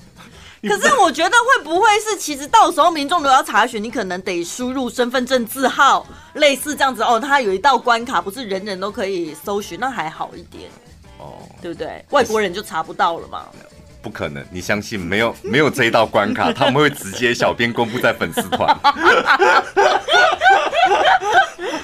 [0.68, 7.18] 可是我觉得会不会是，其实到时候民众都要查询，你可能得输入身份证字号，类似这样子哦。
[7.18, 10.70] 它有一道关卡，不是人人都可以搜寻，那还好一点，
[11.18, 12.05] 哦，对不对？
[12.11, 13.46] 外国人就查不到了嘛。
[14.02, 18.72] 不可能，你相信没有没有这一道关卡，他们会直接小编公布在粉丝团。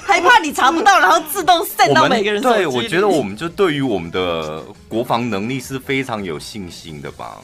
[0.05, 2.41] 害怕你查不到，然后自动 send 到每个人。
[2.41, 7.41] 对，我觉得我们就对于我们的国防能力是非常有信心的吧。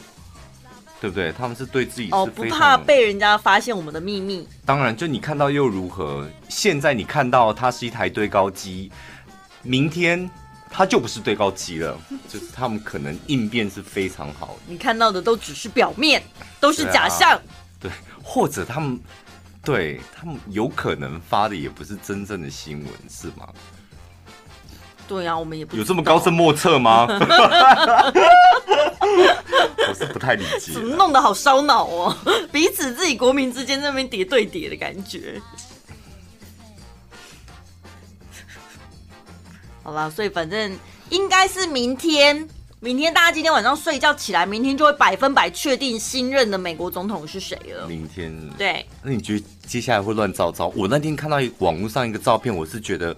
[1.00, 1.32] 对不对？
[1.32, 4.46] 他们是对自己哦，不怕被人家发现我们的秘密。
[4.66, 6.28] 当然，就你看到又如何？
[6.48, 8.92] 现在你看到它是一台堆高机，
[9.62, 10.30] 明天
[10.68, 11.98] 它就不是堆高机了。
[12.28, 14.60] 就是他们可能应变是非常好的。
[14.66, 16.22] 你看到的都只是表面，
[16.60, 17.40] 都是假象。
[17.80, 19.00] 对啊，对，或者他们
[19.64, 23.48] 对他们有可能发的也不是真正的新闻，是吗？
[25.10, 27.04] 对呀、啊，我们也不有这么高深莫测吗？
[29.88, 32.16] 我是不太理解，怎么弄得好烧脑哦？
[32.52, 35.42] 彼此自己国民之间那边叠对叠的感觉。
[39.82, 47.88] 好啦，所以反正应该是明天，明天大家今天晚上睡觉起来，明天就会百分百确定新任的美国总统是谁了。
[47.88, 50.68] 明天对，那你觉得接下来会乱糟糟？
[50.76, 53.16] 我那天看到一网络上一个照片，我是觉得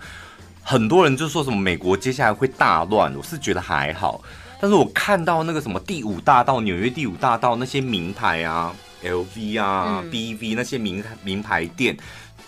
[0.62, 4.22] 很多人就说什么美国接下来会大乱，我是觉得还好。
[4.60, 8.72] 但是我看到那个什么第五大道，纽约第五大道那些名牌啊
[9.02, 11.96] ，LV 啊、嗯、BV 那些名名牌店，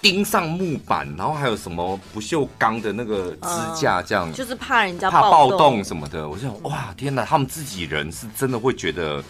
[0.00, 3.48] 钉上木板，然后还有什么不锈钢的那个支
[3.80, 6.28] 架，这样、嗯、就是怕人家怕暴动动什么的。
[6.28, 9.22] 我就想，哇，天哪，他们自己人是真的会觉得。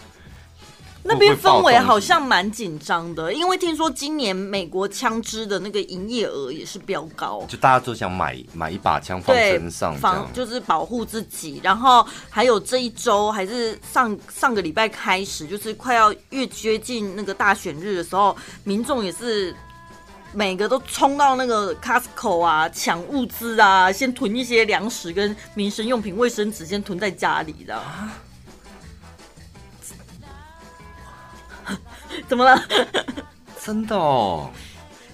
[1.07, 11.61] 那边氛围好像蛮紧张的，因为听说今年美国枪支的那个营业额也是飙高，就大家都想买买一把枪放身上，防就是保护自己。
[11.63, 19.55] 然后还有这一周还是上上个礼拜开始，就是快要越接近那个大选日的时候，民众也是
[20.33, 27.79] 每个都冲到那个 Costco 啊抢物资啊，先囤一些粮食跟民生用品、卫生纸，先囤在家里的。
[32.27, 32.61] 怎么了？
[33.63, 34.49] 真的哦，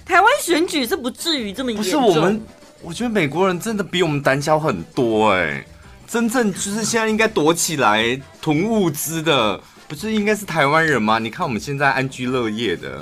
[0.06, 2.02] 台湾选举是不至于这么严重。
[2.02, 2.42] 不是我们，
[2.82, 5.64] 我觉得美国人真的比我们胆小很多哎。
[6.08, 11.18] 真正就是现在应该躲起来囤物资的，不是应该是台湾人吗？
[11.18, 13.02] 你看我们现在安居乐业的，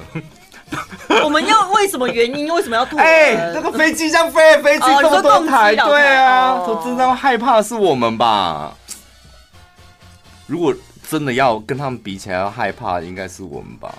[1.24, 2.54] 我们要为什么原因？
[2.54, 3.02] 为什么要囤？
[3.04, 8.76] 哎、欸，那个飞机这样飞来飞去这么多台，对啊，说真的害怕是我们吧？
[10.46, 10.72] 如果。
[11.10, 13.98] 真的要跟他们比起来，要害怕应该是我们吧？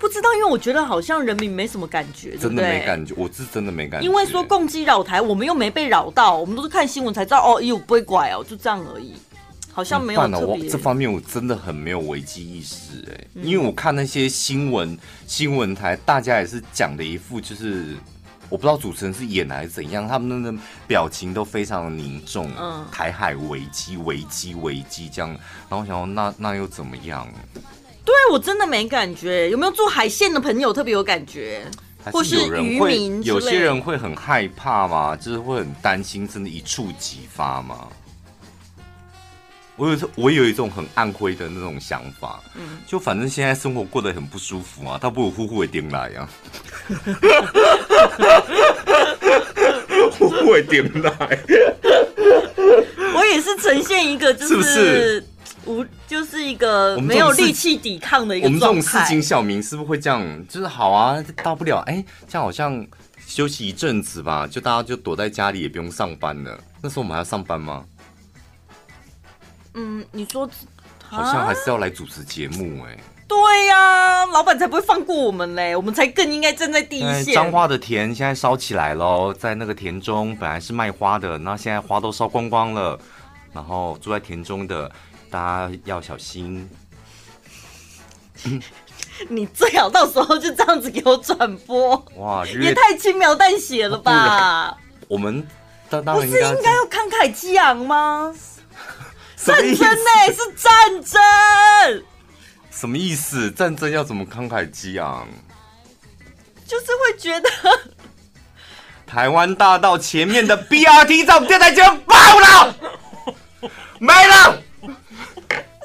[0.00, 4.06] 不知道，因为我觉得好像人民没什么感觉，真的没感觉，我是真的没感觉。
[4.06, 9.14] 因为说共机扰台，我们又没被扰到，我们都是看新闻才知道哦，哟不会拐哦，就这样而已，
[9.72, 10.68] 好像没有特别。
[10.68, 17.96] 这方面我真的很没有危机意识哎，因为我看那些新闻新闻台，大家也是讲的一副就是。
[18.48, 20.54] 我不知道主持人是演还是怎样，他们的
[20.86, 22.50] 表情都非常的凝重。
[22.58, 25.30] 嗯，台海危机，危机，危机这样。
[25.30, 27.26] 然后我想说，那那又怎么样？
[28.04, 29.50] 对我真的没感觉。
[29.50, 31.64] 有没有做海鲜的朋友特别有感觉？
[32.12, 33.22] 或是渔民？
[33.24, 35.16] 有些人会很害怕吗？
[35.16, 37.88] 就是会很担心，真的一触即发吗？
[39.76, 46.28] 我有我有一种很暗灰的那种想法，嗯，就反正现在生活过得很不舒服啊，倒不如呼呼的点来呀，
[50.12, 51.38] 呼呼的点来，
[53.14, 55.24] 我也是呈现一个就是无是是
[56.06, 58.46] 就是一个没有力气抵抗的一个。
[58.46, 60.22] 我们这种市井小民是不是会这样？
[60.48, 62.86] 就是好啊，大不了哎、欸，这样好像
[63.26, 66.56] 休息一阵子吧，就大家就躲在家里也不用上班了。
[66.80, 67.84] 那时候我们还要上班吗？
[69.74, 70.48] 嗯，你说，
[71.08, 73.00] 好像还是要来主持节目哎、欸。
[73.26, 77.34] 对呀、啊，老板才不会放过我们嘞，我们才更应该站在第一线。
[77.34, 82.98] 彰化的田现在烧起来喽，在那个田中本来是卖花的，那现在花都烧光光了。
[83.52, 84.90] 然后住在田中的
[85.30, 86.68] 大家要小心。
[89.28, 91.96] 你最好到时候就这样子给我转播。
[92.16, 94.76] 哇，也太轻描淡写了吧？
[95.08, 95.46] 我们
[95.88, 98.34] 当当然不是应该要慷慨激昂吗？
[99.44, 100.32] 战争呢、欸？
[100.32, 102.04] 是战争？
[102.70, 103.50] 什么意思？
[103.50, 105.28] 战争要怎么慷慨激昂？
[106.66, 107.50] 就是会觉得
[109.06, 112.74] 台湾大道前面的 BRT 站电台就要爆了，
[113.98, 114.58] 没了。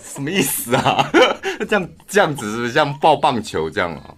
[0.01, 1.09] 什么意思啊？
[1.69, 4.15] 这样这样子是不是像爆棒球这样啊？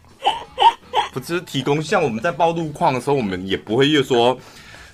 [1.11, 4.37] 不只是提供像我们在报路况的时候，我们也不会又说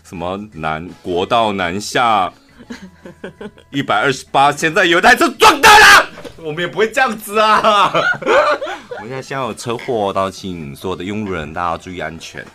[0.03, 2.33] 什么南国道南下。
[3.72, 7.91] 一百二十八，现在有台车撞到了，我们也不会这样子啊。
[8.98, 12.46] 我们现在先有车祸，到请所有的用路人大家要注意安全。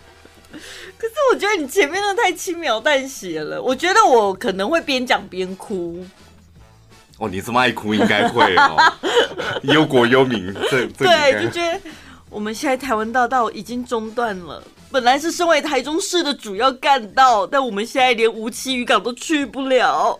[0.97, 6.05] 可是我觉得你前面的太轻描淡写了，我觉得我可能会边讲边哭。
[7.17, 8.93] 哦，你这么爱哭，应该会哦。
[9.63, 11.79] 忧国忧民，这这对，就觉得
[12.29, 14.63] 我们现在台湾大道已经中断了。
[14.93, 20.19] 本来是身为台中市的主要干道，但我们现在连无期渔港都去不了。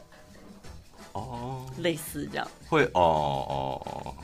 [1.12, 2.47] 哦，类似这样。
[2.67, 4.15] 会哦哦哦。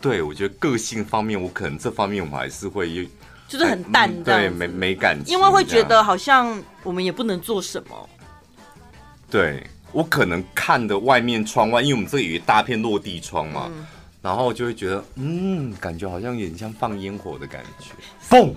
[0.00, 3.08] 对，我觉得个性方面，我可能这方面我还是会，
[3.46, 8.08] 就是很淡的、嗯，对，没没感情，因为会觉得好像我们也不能做什么。
[9.30, 13.70] 对，我可能看的外面窗外，因为我们这里有一大片落地窗嘛。
[13.72, 13.86] 嗯
[14.22, 17.90] 然后就会觉得，嗯，感觉好像有点像放烟火的感觉，
[18.30, 18.54] 嘣！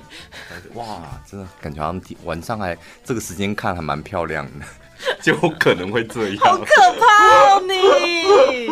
[0.75, 4.65] 哇，真的感觉好像晚上还这个时间看还蛮漂亮的，
[5.23, 6.37] 就可能会这样。
[6.37, 6.65] 好可
[6.99, 8.69] 怕哦，你！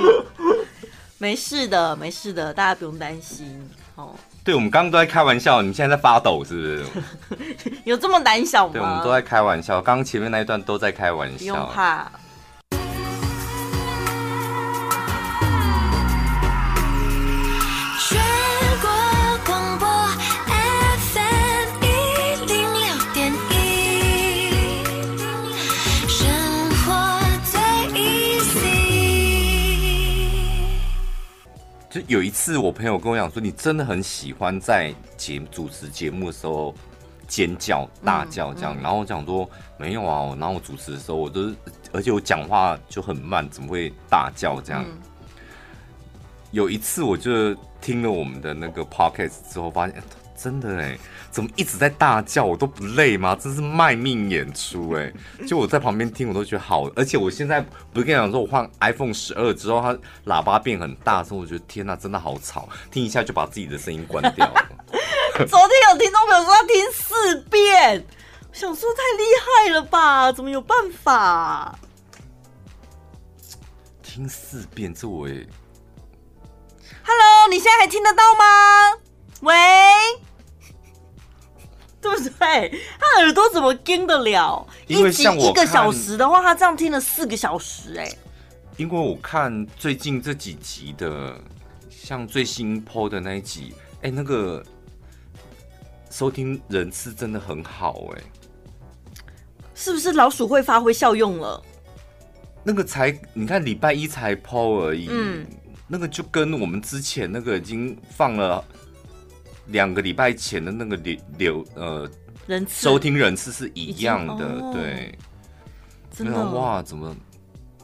[1.17, 4.13] 没事的，没事的，大家不用担心哦。
[4.43, 7.71] 对，我们刚刚都在开玩笑，你现在在发抖是不是？
[7.85, 8.73] 有这么胆小吗？
[8.73, 12.11] 对，我们都在开玩笑，刚刚前面那一段都在开玩笑，不用怕。
[31.93, 36.73] 就有一次，我朋友跟我讲说：“你真的很喜欢在节主持节目的时候
[37.27, 38.75] 尖叫、大叫这样。
[38.75, 41.53] 嗯”嗯、然后我讲说：“没有啊，然后我主持的时候，我都
[41.91, 44.97] 而且我讲话就很慢，怎么会大叫这样？”嗯、
[46.49, 50.01] 有一次，我就听了我们的那个 podcast 之后，发现。
[50.43, 50.99] 真的哎，
[51.31, 52.43] 怎么一直在大叫？
[52.43, 53.33] 我都不累吗？
[53.33, 55.09] 真是卖命演出哎！
[55.47, 56.89] 就我在旁边听，我都觉得好。
[56.97, 57.61] 而且我现在
[57.93, 64.67] 不是跟你讲说，我换 iPhone 十二之后，它喇叭变很大，所以我觉得天哪，真的好吵，听一下就把自己的声音关掉了。
[65.47, 68.05] 昨天有听众朋友说要听四遍，
[68.51, 70.29] 我想说太厉害了吧？
[70.29, 71.79] 怎么有办法
[74.01, 74.93] 听四遍？
[74.93, 75.47] 这我也
[77.05, 78.99] ，Hello，你现在还听得到吗？
[79.39, 79.53] 喂。
[82.03, 82.81] 对不对？
[82.99, 84.67] 他耳朵怎么听得了？
[84.87, 88.11] 因为像我一集一个小时的话，他这样听了四个小时哎。
[88.75, 91.39] 因为我看最近这几集的，
[91.89, 94.61] 像最新 PO 的那一集，哎，那个
[96.09, 98.21] 收听人次真的很好哎。
[99.73, 101.63] 是不是老鼠会发挥效用了？
[102.63, 105.45] 那个才你看礼拜一才 PO 而已，嗯，
[105.87, 108.63] 那个就跟我们之前那个已经放了。
[109.67, 112.09] 两个礼拜前的那个流流呃
[112.45, 115.17] 人次收听人次是一样的，哦、对，
[116.15, 117.15] 真的哇，怎么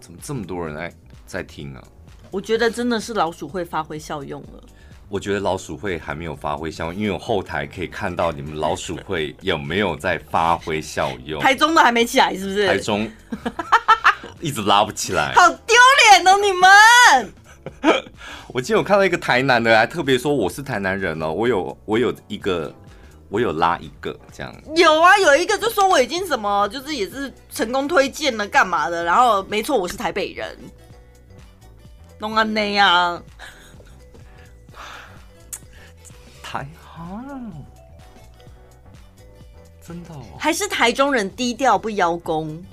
[0.01, 0.93] 怎么这么多人在
[1.25, 1.84] 在听啊？
[2.32, 4.63] 我觉得真的是老鼠会发挥效用了。
[5.07, 11.41] 我觉得老鼠会还没有发挥效用，因为我后台可以看到你们老鼠会有没有在发挥效用。
[11.41, 12.67] 台中的还没起来是不是？
[12.67, 13.09] 台中
[14.39, 15.75] 一直拉不起来，好丢
[16.11, 17.34] 脸哦你们！
[18.53, 21.32] 我今天有看到一个台南的，还特别说我是台南人哦。
[21.32, 22.74] 我有我有一个
[23.30, 24.53] 我有拉一个这样。
[24.76, 30.57] 有啊，有一个就说我已经什么，就是也是成功推荐了干嘛的，然后没错，我是台北人，
[32.18, 33.22] 弄啊那样，
[36.41, 37.22] 台啊，
[39.86, 42.64] 真的哦，还是台中人低调不邀功，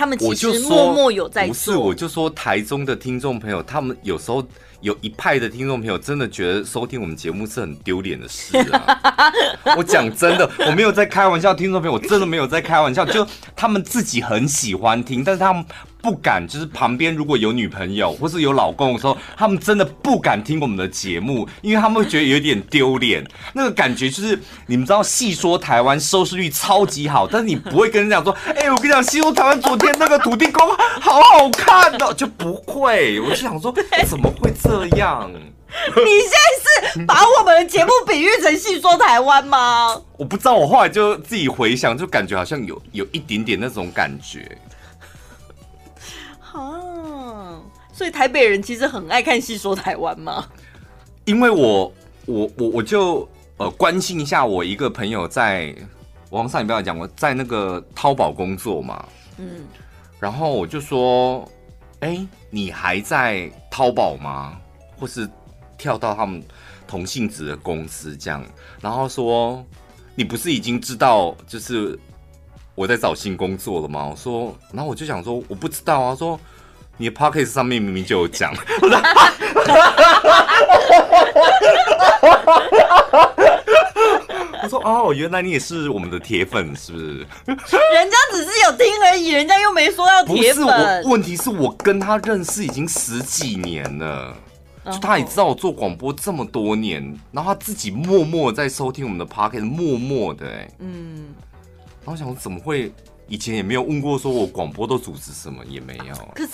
[0.00, 1.52] 他们其我就实默默有在做。
[1.52, 4.42] 不是，我就说台中的听众朋友，他们有时候。
[4.80, 9.30] 有一派的听众朋友真的觉得收听我们节目是很丢脸的事啊！
[9.76, 13.04] 我讲真的，我没有在开玩笑，听众朋友，我真的没有在开玩笑。
[13.04, 15.62] 就他们自己很喜欢听，但是他们
[16.02, 23.24] 不敢，就是旁边如果有女朋友或是有老公的时候，他们真的不敢听我们的节目，因为他们会觉得有点丢脸。
[23.52, 30.66] 那个感觉就是，你们知道，戏说台湾收视率超级好，但是你不会跟人讲说，哎、欸，我跟你讲，戏说台湾昨天那个土地公
[31.00, 33.20] 好好看的，就不会。
[33.20, 33.74] 我就想说，
[34.06, 35.30] 怎么会这样？
[35.70, 39.96] 你现在是把我们的节目比喻成戏说台湾吗？
[40.16, 44.58] 我不知道，我后来就自己回想，就感觉好像有有一点点那种感觉。
[46.52, 47.60] 啊，
[47.92, 50.46] 所以台北人其实很爱看戏说台湾嘛？
[51.24, 51.92] 因为我
[52.26, 53.28] 我我我就
[53.58, 55.74] 呃关心一下我一个朋友在，
[56.30, 59.04] 网上也不要讲，我在那个淘宝工作嘛，
[59.38, 59.66] 嗯，
[60.18, 61.48] 然后我就说，
[62.00, 64.58] 哎、欸，你还在淘宝吗？
[64.98, 65.28] 或是
[65.78, 66.42] 跳到他们
[66.86, 68.44] 同性质的公司这样？
[68.80, 69.64] 然后说，
[70.14, 71.98] 你不是已经知道就是。
[72.80, 74.06] 我在找新工作了吗？
[74.10, 76.16] 我说，然后我就想说，我不知道啊。
[76.16, 76.40] 说
[76.96, 78.54] 你的 Podcast 上面明明就有讲。
[84.62, 87.18] 我说哦，原来你也是我们的铁粉，是不是？
[87.18, 90.64] 人家只是有听而已，人家又没说要铁粉。
[90.64, 94.34] 不是我，问题是我跟他认识已经十几年了，
[94.86, 101.34] 就他也知道我做广播这么多年，然后他自己默默在收听我们的 Podcast，默默的、欸，嗯。
[102.02, 102.92] 然后我想我，怎么会
[103.28, 106.14] 以前也没有问过，说我广播都主持什么也没有。
[106.34, 106.52] 可是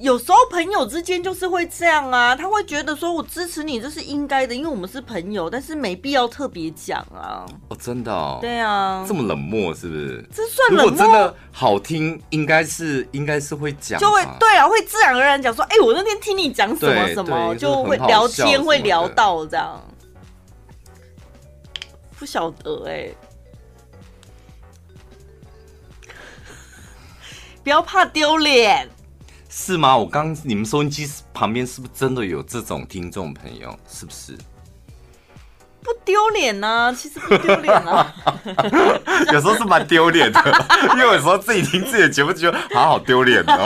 [0.00, 7.46] 有时候朋友之间就是会这样啊，他会觉得说我支持你这是应该的，因为我们是朋友，但是没必要特别讲啊。
[7.68, 8.38] 哦，真的哦。
[8.40, 9.04] 对啊。
[9.08, 10.28] 这么冷漠是不是？
[10.34, 10.90] 这算冷漠？
[10.90, 19.80] 如果真的好听，应该是应该是会讲，就会对啊，会自然而然讲说，哎，我那天听你讲什么什么，就会聊天会聊到这样。
[22.18, 23.16] 不晓得哎、欸。
[27.64, 28.86] 不要怕丢脸，
[29.48, 29.96] 是吗？
[29.96, 33.74] 我刚你们收音机旁边是不是真的有这种听众朋友？
[33.88, 34.36] 是不是？
[35.82, 36.94] 不丢脸呢？
[36.96, 38.14] 其实不丢脸啊。
[39.32, 43.56] 有时候是蛮丢脸的，因为有时候自己听自己的节目就觉得好好丢脸哦。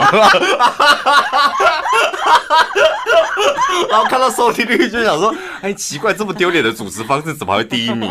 [3.89, 8.09] 然后看到收听率就想说，哎，奇怪，这么丢脸的主持方式怎么还会第一名？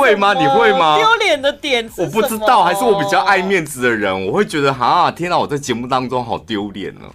[0.00, 0.32] 会吗？
[0.34, 0.96] 你会吗？
[0.96, 7.12] 丢脸的点是我不知道，还是我比较爱面子的人，我会觉得哈，天哪，我在节目当中好丢脸哦。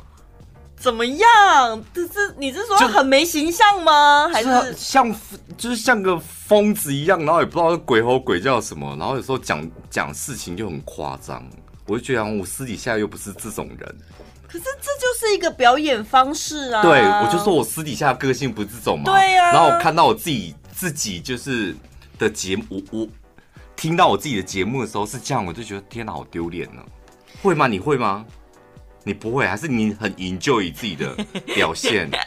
[0.78, 1.84] 怎么样？
[1.92, 4.30] 这是你是说很没形象吗？
[4.32, 5.12] 还是像
[5.58, 11.44] 就是像个疯子一样，然后也不知道鬼吼鬼叫什么，然后有时候讲讲事情就很夸张，
[11.88, 13.96] 我就觉得我私底下又不是这种人。
[14.48, 16.84] 可是这就是一个表演方式啊！
[16.84, 19.12] 对，我就说我私底下个性不是这种嘛。
[19.12, 19.52] 对呀。
[19.52, 21.76] 然后我看到我自己自己就是。
[22.18, 23.08] 的节目，我我
[23.76, 26.82] 听到我自己的节目的时候是这样，我就觉得天哪，好丢脸呢。
[27.42, 27.68] 会吗？
[27.68, 28.26] 你会吗？
[29.04, 31.16] 你不会，还是你很 enjoy 自己的
[31.54, 32.10] 表现？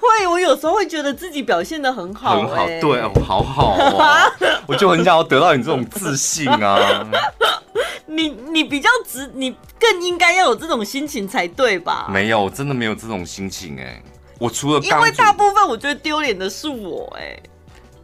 [0.00, 4.32] 会，我有时候会觉得自己表现的很好，欸，很好，对，好好哦，
[4.66, 7.06] 我就很想要得到你这种自信啊。
[8.06, 12.08] 你你比较直，你更应该要有这种心情才对吧？
[12.10, 14.02] 没有，真的没有这种心情哎，欸。
[14.38, 17.42] 我除了因为大部分我觉得丢脸的是我哎，欸。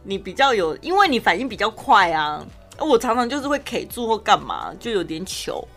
[0.03, 2.45] 你比较有，因为你反应比较快啊。
[2.79, 5.67] 我常常就是会 K 住或干嘛，就有点糗。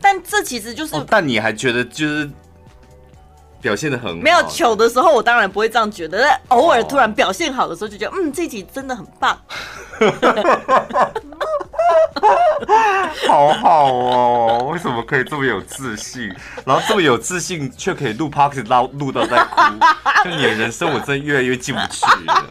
[0.00, 2.30] 但这其实就是，哦、但你还觉得就是
[3.62, 4.22] 表现的很好？
[4.22, 6.20] 没有糗的时候，我当然不会这样觉得。
[6.20, 9.40] 但偶尔突然表现好的时候，就觉得、哦、嗯，这集真的很棒。
[13.28, 16.34] 好好哦，为什么可以这么有自信？
[16.64, 19.62] 然后这么有自信，却可以录 Podcast 录录到在哭，
[20.24, 22.46] 就你的人生，我真的越来越进不去了。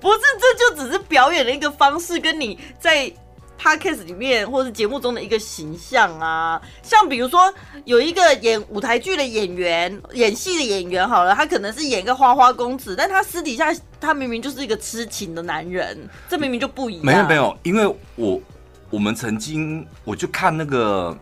[0.00, 3.12] 不是，这就只是表演的一个方式，跟你在。
[3.60, 7.52] Podcast 里面或是节目中的一个形象啊，像比如说
[7.84, 17.04] 有一个演舞台剧的演员，演戏的演员好了，他可能是演一个花花公子，但他私底下他明明就是一个痴情的男人，这明明就不一样。
[17.04, 17.86] 没有没有，因为
[18.16, 18.40] 我
[18.88, 21.14] 我们曾经我就看那个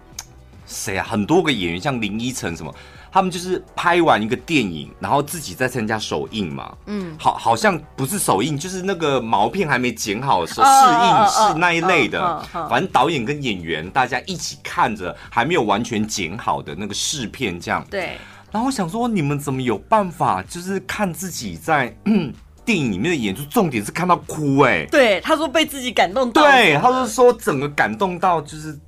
[0.65, 1.05] 谁啊？
[1.05, 2.73] 很多个演员，像林依晨什么，
[3.11, 6.73] 他们就是拍完一个电影，然后自己再参加首映嘛。
[6.87, 12.43] 嗯，好，好像不是首映，就是那个毛片还没剪好的时候试映是那一类的。
[12.53, 17.85] 反正导演跟演员大家一起看着还没有完全剪好的那个试片，这样。
[17.91, 18.19] 对。
[18.51, 21.95] 然后我想说，你们怎么有办法，就是看自己在
[22.65, 24.87] 电影里面的演出，重点是看到哭哎。
[24.91, 26.43] 对，他说被自己感动到。
[26.43, 28.79] 对，他就说整个感动到就是。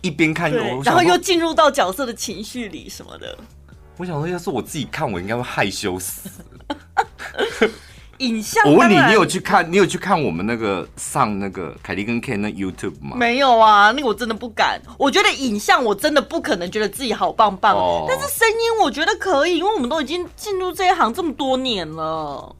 [0.00, 0.50] 一边看，
[0.84, 3.36] 然后又进入到角色的情绪里什么的。
[3.96, 6.30] 我想说，要是我自己看，我应该会害羞死。
[8.18, 9.70] 影像，我问你，你有去看？
[9.72, 13.16] 你有去看我们那个上那个凯莉跟 Ken 那 YouTube 吗？
[13.16, 14.80] 没有啊，那个我真的不敢。
[14.98, 22.54] 我觉得影像我真的不可能觉得自己好棒棒，哦、但是声音我觉得可以，因为我们都已经进入这一行这么多年了。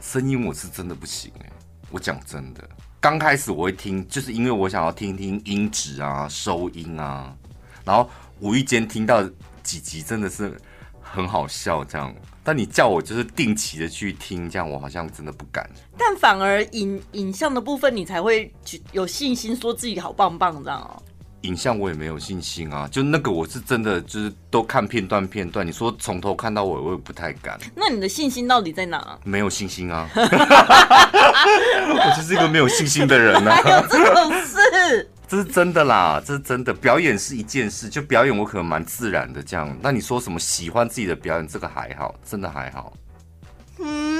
[0.00, 1.52] 声音我是真的不行哎、欸，
[1.90, 2.68] 我讲真的。
[3.00, 7.34] 刚开始我会听，就是因为我想要听听音质啊、收音啊，
[7.82, 8.08] 然后
[8.40, 9.26] 无意间听到
[9.62, 10.54] 几集真的是
[11.00, 12.14] 很好笑这样。
[12.44, 15.68] 但你叫我就是定期的去听，这样我好像真的不敢。
[15.96, 18.52] 但反而影影像的部分，你才会
[18.92, 21.02] 有信心说自己好棒棒这样哦。
[21.42, 27.58] 影像我也没有信心啊，就那个我是真的就是都看片段片段，你说从头看到尾，我也不太敢。
[27.74, 29.18] 那你的信心到底在哪？
[29.24, 30.08] 没有信心啊！
[30.14, 33.56] 我就是一个没有信心的人呢、啊。
[33.64, 35.10] 还有这种事？
[35.26, 36.74] 这是真的啦，这是真的。
[36.74, 39.74] 表演是一件事，就表演我可能蛮自然的这样。
[39.80, 42.92] 那你说什么喜欢自己的表演，这个还好，真的还好。
[43.78, 44.19] 嗯。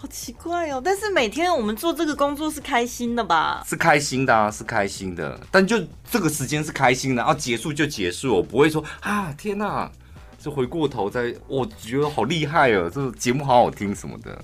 [0.00, 3.62] 好奇怪哦，但是每天我们做这个工作是开心的吧？
[3.66, 5.38] 是开心的啊，是开心的。
[5.50, 5.78] 但就
[6.10, 9.92] 这个时间是开心的，然后结束就结束，我不会说啊，天哪，
[10.38, 14.42] 就回过头再，我觉得好厉害哦，这个节目好好听什么的。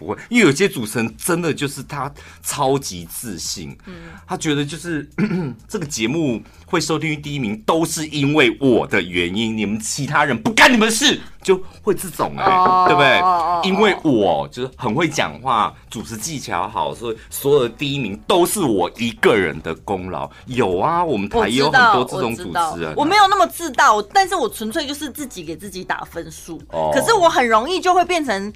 [0.00, 2.10] 不会，因为有些主持人真的就是他
[2.42, 3.94] 超级自信，嗯，
[4.26, 5.06] 他觉得就是
[5.68, 13.20] 这个节目会收听率第一名都是因为我的原因，你们其他人不干你们的事，就会这种哎、欸，哦、对不对？
[13.20, 20.30] 哦、因为我就是很会讲话，主持技巧好，所以所有的第一名都是我一个人的功劳。
[20.46, 26.58] 有啊，我们台也有很多这种主持人、啊我，我没有那么自大，但是我纯粹就是自己给自己打分数。
[26.70, 28.50] 哦，可是我很容易就会变成。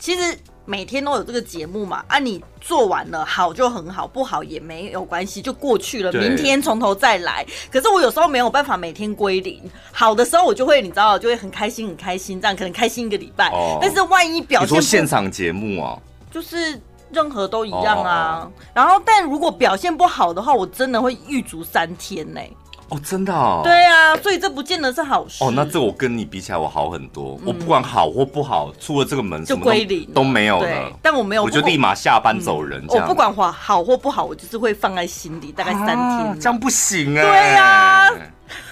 [0.00, 6.10] 其实每天都有这个节目嘛，啊，你做完了好就很好，不好也没有关系，就过去了。
[6.12, 7.46] 明天从头再来。
[7.70, 13.50] 可是我有时候没有办法每天归零，好的时候我就会你知道，就会很开心很开心，这样可能开心一个礼拜。
[13.50, 13.78] 哦。
[13.80, 15.98] 但是万一表现，你说现场节目啊，
[16.30, 16.80] 就是
[17.12, 18.42] 任何都一样啊。
[18.44, 22.56] 哦、然后，但如果表现不好的话，我真的会狱卒三天呢、欸。
[22.90, 23.60] 哦，真的啊？
[23.62, 25.44] 对啊，所以这不见得是好事。
[25.44, 27.38] 哦，那这我跟你比起来，我好很多。
[27.40, 30.92] 嗯、我不管好或不好，出了这个门就归零都，没有了。
[31.00, 32.82] 但我没有，我就立马下班走人。
[32.82, 35.98] 嗯、我不管好好或不好，我就是会放在心里，大概三天。
[35.98, 37.22] 啊、这样不行啊！
[37.22, 38.10] 对呀、啊，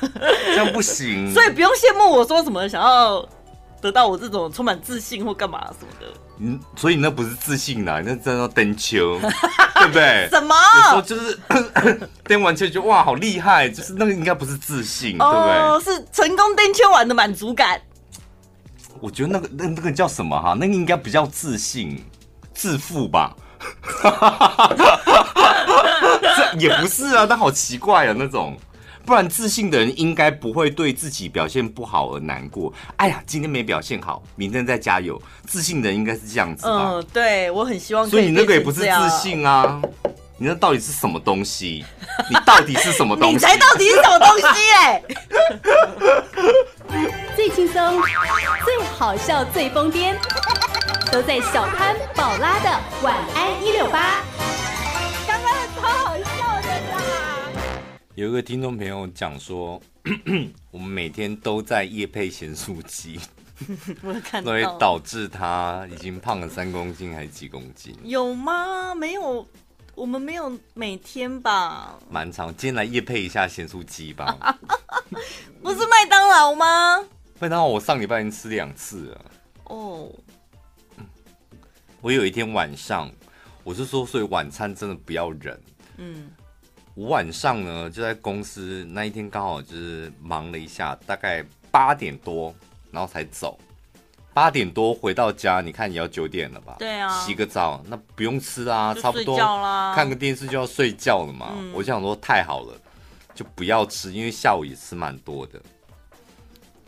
[0.01, 1.31] 这样不行。
[1.35, 3.25] 所以不用羡慕我说什么想要
[3.81, 6.07] 得到我这种充满自信或干嘛什么的。
[6.41, 9.19] 嗯，所以那不是自信啦，那真的登秋，
[9.75, 10.29] 对不对？
[10.31, 10.55] 什么？
[10.77, 11.39] 有时候就是
[12.25, 15.59] 登完秋就哇，好厉害，就是那个应该不是自信，哦、对不对？
[15.59, 17.81] 哦，是成功登秋完的满足感。
[19.01, 20.55] 我觉得那个那那个叫什么哈？
[20.59, 22.05] 那个应该比较自信、
[22.55, 23.35] 自负吧？
[26.37, 28.57] 这也不是啊，那好奇怪啊，那种。
[29.09, 32.71] 不然，自信的人应该不会对自己表现不好而难过。
[32.97, 35.19] 哎呀，今天没表现好，明天再加油。
[35.47, 36.91] 自信的人应该是这样子吧？
[36.91, 38.07] 嗯，对，我很希望。
[38.07, 39.81] 所以你那个也不是自信啊，
[40.37, 41.87] 你那到底是什么东西？
[42.29, 43.33] 你到底是什么东西？
[43.37, 44.45] 你才到底是什么东西？
[44.77, 45.03] 哎，
[47.35, 48.03] 最轻松、
[48.67, 50.15] 最好笑、最疯癫，
[51.11, 54.23] 都在小潘宝拉的晚安一六八。
[58.19, 59.81] 有一个听众朋友讲说，
[60.73, 63.17] 我们每天都在夜配咸酥鸡，
[64.43, 67.97] 所以导致他已经胖了三公斤还是几公斤？
[68.03, 68.93] 有吗？
[68.93, 69.47] 没有，
[69.95, 71.97] 我们没有每天吧。
[72.11, 74.59] 蛮长，今天来夜配一下咸酥鸡吧。
[75.63, 76.99] 不是麦当劳吗？
[77.39, 79.25] 麦当劳我上礼拜已经吃两次了。
[79.67, 80.13] 哦，oh.
[82.01, 83.09] 我有一天晚上，
[83.63, 85.63] 我是说，所以晚餐真的不要忍。
[85.99, 86.29] 嗯。
[86.99, 92.53] 我晚上呢就在公司，那一天刚好就是忙了一下，大概八点多，
[92.91, 93.57] 然后才走。
[94.35, 96.75] 八点多回到家，你看也要九点了吧？
[96.81, 97.09] 对啊。
[97.21, 99.39] 洗个澡，那不用吃啊，差不多
[99.95, 101.55] 看个电视就要睡觉了嘛。
[101.57, 102.75] 嗯、我就想说太好了，
[103.33, 105.63] 就不要吃，因为下午也吃蛮多的。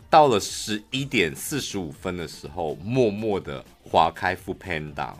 [0.09, 5.13] 到了十一点四十五分的时候，默默的划开 Foodpanda，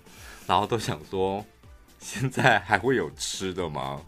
[0.46, 1.46] 然后都想说，
[1.98, 4.02] 现在还会有吃的吗？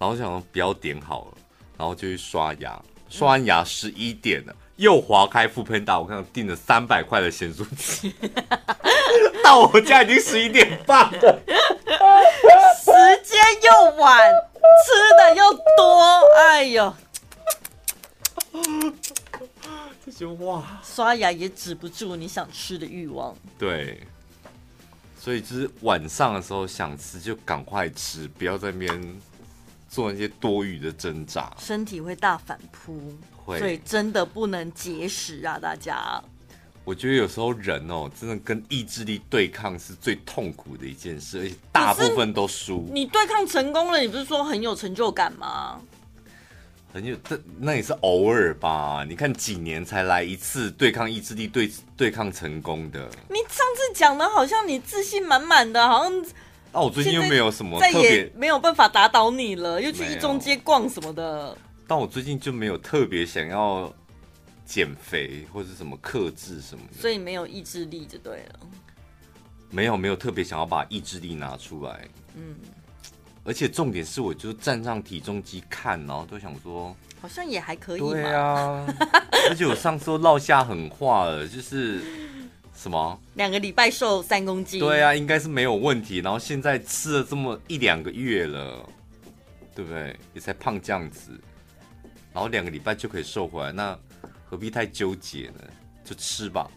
[0.00, 1.32] 然后想说不要点好了，
[1.76, 8.14] 然后就去刷牙，刷完牙十一点了，又划开 foodpanda，我看到订了三百块的咸酥鸡，
[9.44, 11.42] 到我家已经十一点半了，
[12.78, 12.90] 时
[13.22, 14.18] 间又晚，
[14.86, 16.94] 吃的又多，哎呦，
[20.06, 23.36] 这些哇，刷牙也止不住你想吃的欲望。
[23.58, 24.00] 对。
[25.22, 29.20] 所以就是晚上的时候想吃就赶快吃，不要在那边
[29.90, 33.12] 做那些多余的挣扎，身体会大反扑。
[33.44, 36.22] 会，所以真的不能节食啊，大家。
[36.84, 42.88] 我觉得有时候人哦，真的跟意志力对抗是最痛苦的一件事，而且大部分都输。
[42.92, 45.80] 你对抗成功了，你不是说很有成就感吗？
[46.92, 49.04] 很有，这那也是偶尔吧？
[49.08, 53.00] 你看几年才来一次对抗意志力对对抗成功的。
[53.28, 56.24] 你上次讲的好像你自信满满的，好像。
[56.72, 61.56] 那我最近又没有什么特别，没有办法打倒你了，又去一中街逛什么的。
[61.86, 63.92] 但我最近就没有特别想要
[64.64, 68.60] 减肥或者什么克制什么的，所以没有意志力就对了。
[69.70, 72.08] 没有没有特别想要把意志力拿出来。
[72.36, 72.54] 嗯。
[73.42, 78.00] 而且重点是，我就站上体重机看，然后都想说，好像也还可以。
[78.00, 78.86] 对啊，
[79.48, 82.02] 而且我上次都落下狠话了，就是
[82.80, 84.80] 什么两个礼拜瘦三公斤。
[84.80, 86.20] 对啊，应该是没有问题。
[86.20, 88.88] 然后现在吃了这么一两个月了，
[89.74, 90.16] 对不对？
[90.32, 91.38] 也才胖这样子，
[92.32, 93.98] 然后两个礼拜就可以瘦回来，那
[94.48, 95.60] 何必太纠结呢？
[96.02, 96.70] 就吃吧。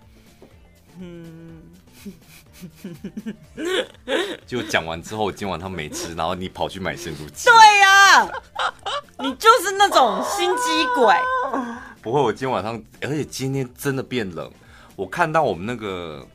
[0.99, 1.61] 嗯。
[4.45, 7.49] 就讲完之后，今晚他没吃， 然后你跑去买生猪鸡。
[7.49, 8.31] 对呀、啊，
[9.19, 11.15] 你就是那种心机鬼。
[12.01, 14.51] 不会，我今天晚上，而且今天真的变冷。
[14.95, 16.25] 我看到我们那个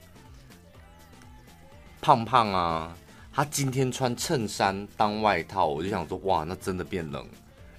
[2.01, 2.97] 胖胖啊，
[3.33, 7.27] 他今天穿衬衫当外套，我就想说，哇，那真的变冷。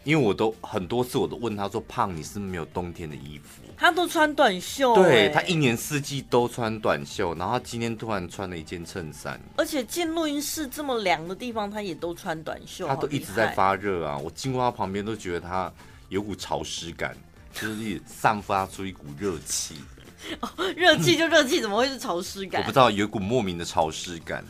[0.06, 14.18] 因为我都很多次，我都问他说：“胖，你是没有冬天的衣服？”他都穿短袖，对，他一年四季都穿短袖，然后他今天突然穿了一件衬衫，而且进录音室这么凉的地方，他也都穿短袖，他都一直在发热啊！
[14.18, 15.72] 我经过他旁边都觉得他
[16.08, 17.16] 有股潮湿感，
[17.54, 19.76] 就是散发出一股热气。
[20.42, 22.62] 哦，热气就热气，怎么会是潮湿感？
[22.62, 24.44] 我不知道，有一股莫名的潮湿感，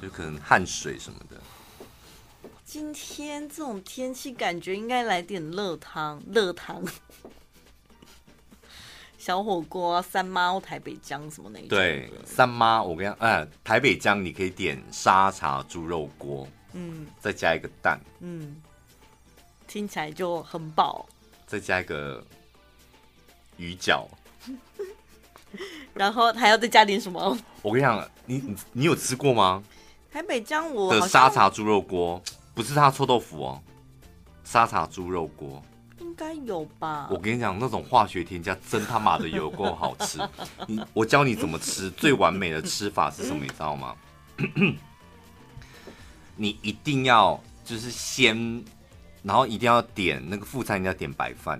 [0.00, 1.36] 就可能汗水什么的。
[2.64, 6.82] 今天这种天气，感觉应该来点热汤，热汤，
[9.18, 11.68] 小火锅、三妈、台北姜什么那种。
[11.68, 18.62] 对，三妈，我跟你讲，哎，台北姜你可以点沙茶猪肉锅，嗯，再加一个蛋，嗯，
[19.66, 21.08] 听起来就很饱。
[21.46, 22.24] 再加一个
[23.56, 24.06] 鱼饺，
[25.94, 27.36] 然后还要再加点什么？
[27.62, 29.62] 我跟你讲，你你你有吃过吗？
[30.12, 32.20] 台北江我的沙茶猪肉锅。
[32.52, 33.62] 不是他臭豆腐哦，
[34.44, 35.62] 沙茶猪肉锅
[35.98, 37.08] 应该有吧？
[37.10, 40.18] 我跟你讲，那种化学添加真他妈的有够好吃。
[40.66, 43.42] 你我教你怎么吃，最完美的吃法是什么？
[43.42, 43.94] 你知道吗？
[46.36, 48.62] 你一定要就是先，
[49.22, 51.58] 然后一定要点那个副餐，一定要点白饭，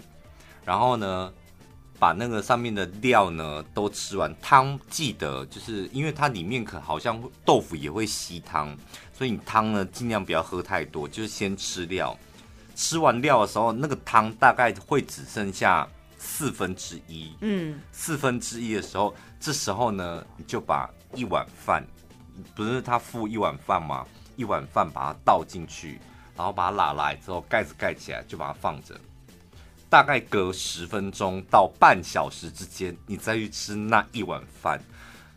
[0.64, 1.32] 然后呢，
[2.00, 8.74] 把那个上面的料呢都吃完，汤记得就是因为它里面可好像豆腐也会吸汤。
[9.12, 12.18] 所以你汤呢，尽量不要喝太多，就是先吃料。
[12.74, 15.86] 吃完料的时候，那个汤大概会只剩下
[16.16, 17.36] 四分之一。
[17.42, 21.86] 嗯，四分之一的时候，这时候呢，你就把一碗饭，
[22.56, 24.06] 不是他付一碗饭吗？
[24.36, 26.00] 一碗饭把它倒进去，
[26.34, 28.98] 然后把它拉来之后，盖子盖起来，就把它放着。
[29.90, 34.80] 大概隔十分钟到半小时之间，你再去吃那一碗饭。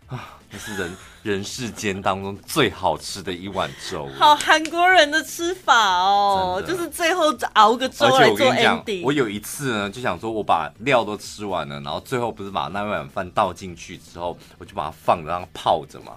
[0.07, 4.07] 啊，那是人人世间当中最好吃的一碗粥。
[4.15, 8.37] 好韩国人的吃法哦，就是最后熬个粥来做 ending。
[8.37, 16.11] 而且我跟你讲，我有一次呢，就想说我把料都吃完了，然后最后不是把那碗饭倒进去之后，我就把它放着让它泡着嘛。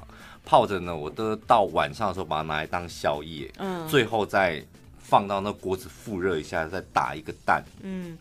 [0.45, 3.51] 泡着呢，我都到晚上的时候把它拿来当宵夜。
[3.57, 4.63] 嗯，最后再
[5.09, 7.65] 放到那锅子复热一下，再打一个蛋。
[7.83, 8.19] 嗯，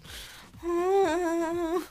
[0.64, 1.82] 嗯，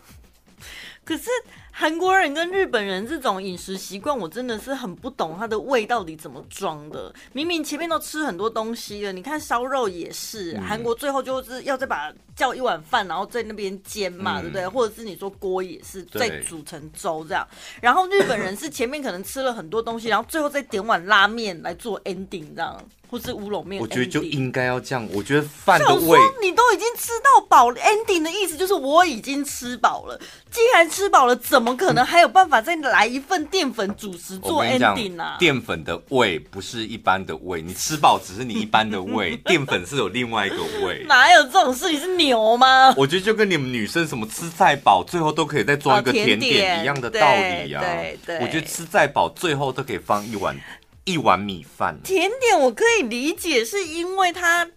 [1.04, 1.28] 可是。
[1.76, 7.12] 韩国人跟日本人这种饮食习惯，我真的是很不懂，它的胃到底怎么装的？
[7.32, 14.68] 明明前面都吃很多东西了，你看烧肉也是，韩国最后就是要再把叫一碗饭，然后在那边煎嘛，对不对？
[14.68, 17.44] 或者是你说锅也是再煮成粥这样。
[17.80, 22.80] 然后日本人是前面可能吃了很多东西，然后最后再点碗拉面来做 ending 这样。
[23.14, 25.08] 不是乌龙面，我觉得就应该要这样。
[25.12, 30.20] 我觉得饭的味，你都已经吃到饱了，ending 的意思就是我已经吃饱了。
[30.50, 35.36] 既然吃饱了，怎么可能还有办法再来一份淀粉主食做 ending 啊？
[35.38, 41.04] 淀粉的味不是一般的味，你吃饱只是你一般的味， 淀粉是有另外一个味。
[41.06, 41.92] 哪有这种事？
[41.92, 42.92] 你是牛吗？
[42.96, 47.80] 我觉得就跟你们女生什么吃再饱，最后都可以再装一个甜点一样的道理啊。
[47.80, 50.56] 对对，我觉得吃再饱，最后都可以放一碗
[51.04, 51.98] 一碗米饭。
[52.02, 54.68] 甜点我可以理解，是因为它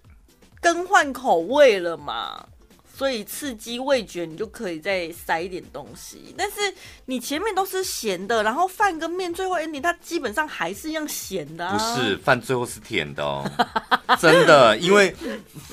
[0.61, 2.45] 更换口味了嘛。
[2.97, 6.34] 所以刺激味觉，你就可以再塞一点东西。
[6.36, 6.55] 但是
[7.05, 11.78] 你前面都是咸的，然后饭跟面最后 ending，它基本上还是一样咸的啊。
[11.78, 13.47] 不是，饭最后是甜的哦，
[14.19, 15.15] 真的，因为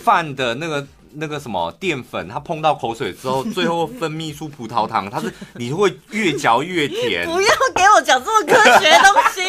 [0.02, 7.24] 饭的那个那个什么淀粉，它碰到口水之后，最后分泌出葡萄糖，它是你会越嚼越甜。
[7.32, 9.40] 不要给我讲这么科学的东西。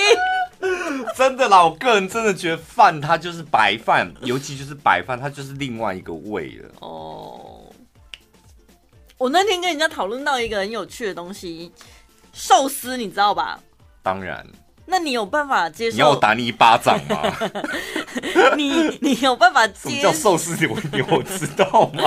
[1.16, 6.70] 真的啦，我个人真的觉得饭它就是白饭，尤其就是白饭，它就是另外一个味了。
[6.80, 7.62] 哦。
[9.18, 11.72] 我那天跟人家讨论到一个很有趣的东西，
[12.34, 13.60] 寿司，你知道吧？
[14.04, 14.46] 当然。
[14.88, 15.96] 那你有办法接受？
[15.96, 17.24] 你要我打你一巴掌吗？
[18.56, 19.90] 你你有办法接？
[19.90, 20.78] 什么叫寿司牛？
[20.92, 22.04] 你有知道吗？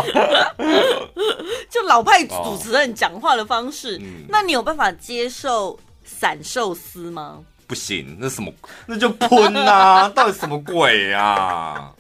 [1.69, 3.97] 就老派主持人讲话的方式。
[3.97, 7.41] 哦嗯、那你有办法接受散寿司吗？
[7.69, 8.51] 不行，那什么？
[8.87, 10.09] 那就喷啊！
[10.17, 11.93] 到底什么鬼啊？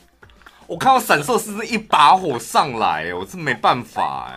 [0.66, 4.36] 我看到散寿司是一把火上来，我真没办法哎。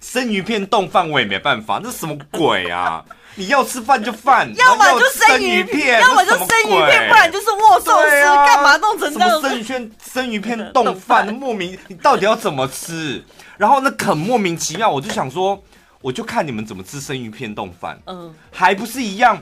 [0.00, 3.04] 生鱼片冻饭我也没办法，那什么鬼啊？
[3.34, 9.40] 你要吃饭就饭， 要么就生鱼片，要么就生鱼片，不然就是握寿司，干、啊、嘛弄成这样？
[9.40, 13.22] 生鱼片、生鱼片冻饭， 莫名你到底要怎么吃？
[13.56, 15.62] 然后那很莫名其妙，我就想说，
[16.00, 19.40] 我就看你们怎么吃生鱼片冻饭，嗯，还不是一样？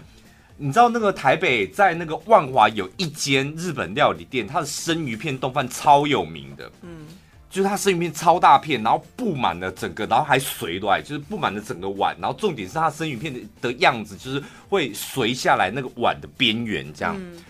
[0.56, 7.06] 你知道那个台北在那个万华有一间日本料理店，它的生鱼片冻饭超有名的，嗯。
[7.48, 12.14] 就是它生鱼片超大片，然后布满了整个，然后还垂来，就是布满了整个碗。
[12.20, 17.16] 然后重点是它生鱼片的的样子，就是会垂下来那个碗的边缘这样。
[17.18, 17.40] 嗯、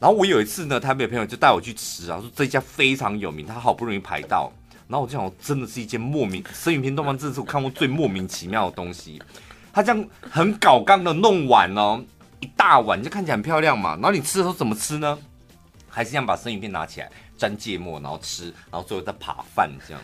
[0.00, 4.50] 然后我有一次呢，台北的朋友就带我去吃啊，说这家非常有名，他好不容易排到。
[4.88, 9.22] 然后我就想，真的是一件莫名生鱼片冻饭，真的是我看过最莫名其妙的东西。
[9.72, 12.02] 他这样很搞刚的弄完哦，
[12.42, 13.94] 一大碗就看起来很漂亮嘛。
[13.94, 15.18] 然后你吃的时候怎么吃呢？
[15.88, 17.10] 还是这样把生鱼片拿起来。
[17.38, 20.00] 沾芥末，然后吃，然后最后再扒饭，这样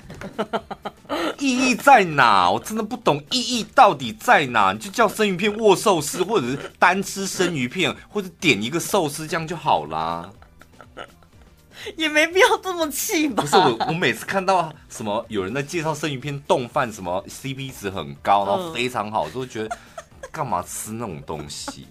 [1.38, 2.50] 意义在哪？
[2.50, 4.72] 我真的不懂意义到底在哪。
[4.72, 10.28] 你就叫生鱼片握寿司，或者是单吃生鱼片，或者点一个寿司，这样就好啦。
[11.96, 13.44] 也没必要这么气吧？
[13.44, 19.78] 不是我，我每次看到什么有人在介绍生鱼片冻饭，什么 CP 值很高，然后非常好，都会觉得
[20.32, 21.86] 干嘛吃那种东西？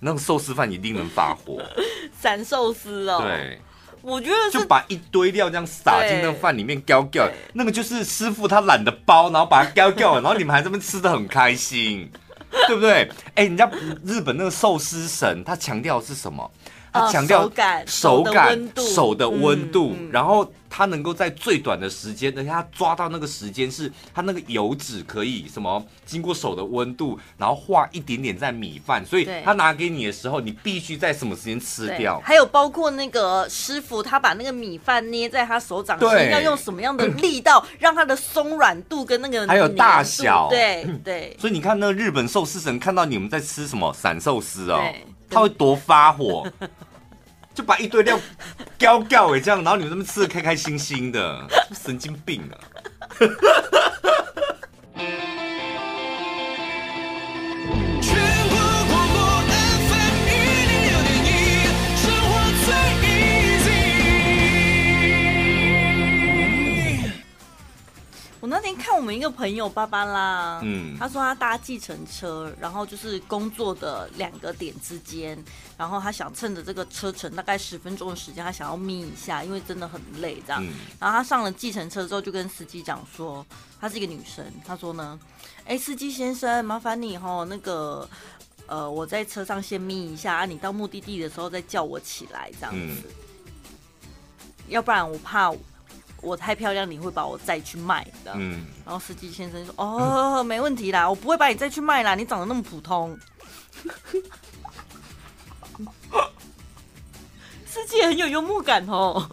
[0.00, 1.62] 那个寿司饭一定能发火。
[2.18, 3.60] 散寿司哦，对。
[4.02, 12.10] 我觉得就把一堆料这样撒进那个饭里面，搞搞，那个就是师傅他懒得包，然后把它搞搞， 然后你们还这么吃的很开心，
[12.66, 13.10] 对不对？
[13.34, 13.70] 哎，人家
[14.02, 16.50] 日本那个寿司神，他强调的是什么？
[16.92, 32.20] 他强调手感、手感、手的温度，然后他能够在最短的时间，而且他抓到那个时间是，他那个油脂可以什么经过手的温度，然后化一点点在米饭，所以他拿给你的时候，你必须在什么时间吃掉。
[32.24, 41.36] 还有包括那个师傅，他把那个米饭捏在他手掌心，要用什么样的力道， 让它的松软度跟那个还有大小，对 对。
[41.38, 44.80] 所以你看，那个日本寿司神看到你们在吃什么散寿司哦。
[45.30, 46.46] 他会多发火，
[47.54, 48.18] 就把一堆料
[48.76, 49.28] 叼掉。
[49.30, 52.54] 诶，这样，然后你们这边吃的开开心心的，神经病啊！
[68.40, 75.38] 我那天看我们一个朋友芭芭拉，嗯，他说他搭计程车，然后就是工作的两个点之间，
[75.76, 80.64] 然后他想趁着这个车程大概十分钟的时间，他想要眯一下，因为真的很累这样。
[80.64, 83.44] 嗯、然后他上了计程车之后，就跟司机讲说，
[83.78, 85.20] 她是一个女生，他说呢，
[85.66, 88.08] 哎，司机先生，麻烦你吼，那个，
[88.66, 93.12] 呃，我在车上先眯一下，啊，你到目的地的时候再叫我起来这样子，嗯、
[94.68, 95.52] 要不然我怕。
[96.22, 98.32] 我太漂亮，你会把我再去卖的。
[98.34, 103.18] 嗯，然后司机先生说：“哦， 没问题啦，我不会把你再去卖啦，你长得那么普通。
[107.66, 109.30] ”司机很有幽默感哦。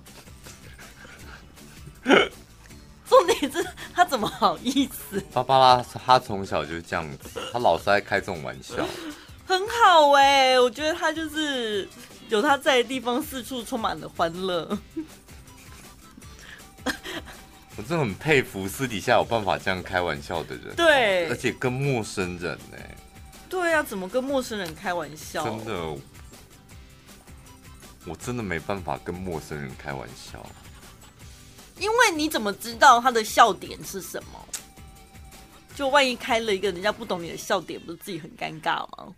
[3.09, 5.19] 重点是他怎么好意思？
[5.33, 8.85] 芭芭拉他从小就是这样子，他老是爱开这种玩笑。
[9.45, 11.87] 很好哎、欸，我觉得他就是
[12.29, 14.77] 有他在的地方，四处充满了欢乐。
[17.77, 22.95] 我真的很佩服私底下有办法这样开玩笑的人，对，而且跟陌生人呢、欸。
[23.49, 25.43] 对啊，怎么跟陌生人开玩笑？
[25.43, 25.97] 真的，
[28.05, 30.45] 我真的没办法跟陌生人开玩笑。
[31.79, 34.45] 因为你怎么知道他的笑点是什么？
[35.75, 39.13] 就万一开了一个人家不懂你的笑点，不是自己很尴尬吗？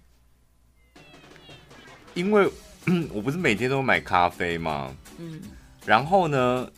[2.14, 2.52] 因为
[3.14, 4.94] 我不是每天都买咖啡吗？
[5.18, 5.42] 嗯，
[5.86, 6.70] 然后呢，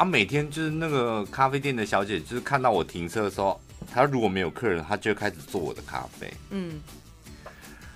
[0.00, 3.60] 啊，每天就是那个咖啡店的小姐，就是看到我停车的时候，
[3.92, 6.32] 她如果没有客人，她就开始做我的咖啡。
[6.48, 6.80] 嗯，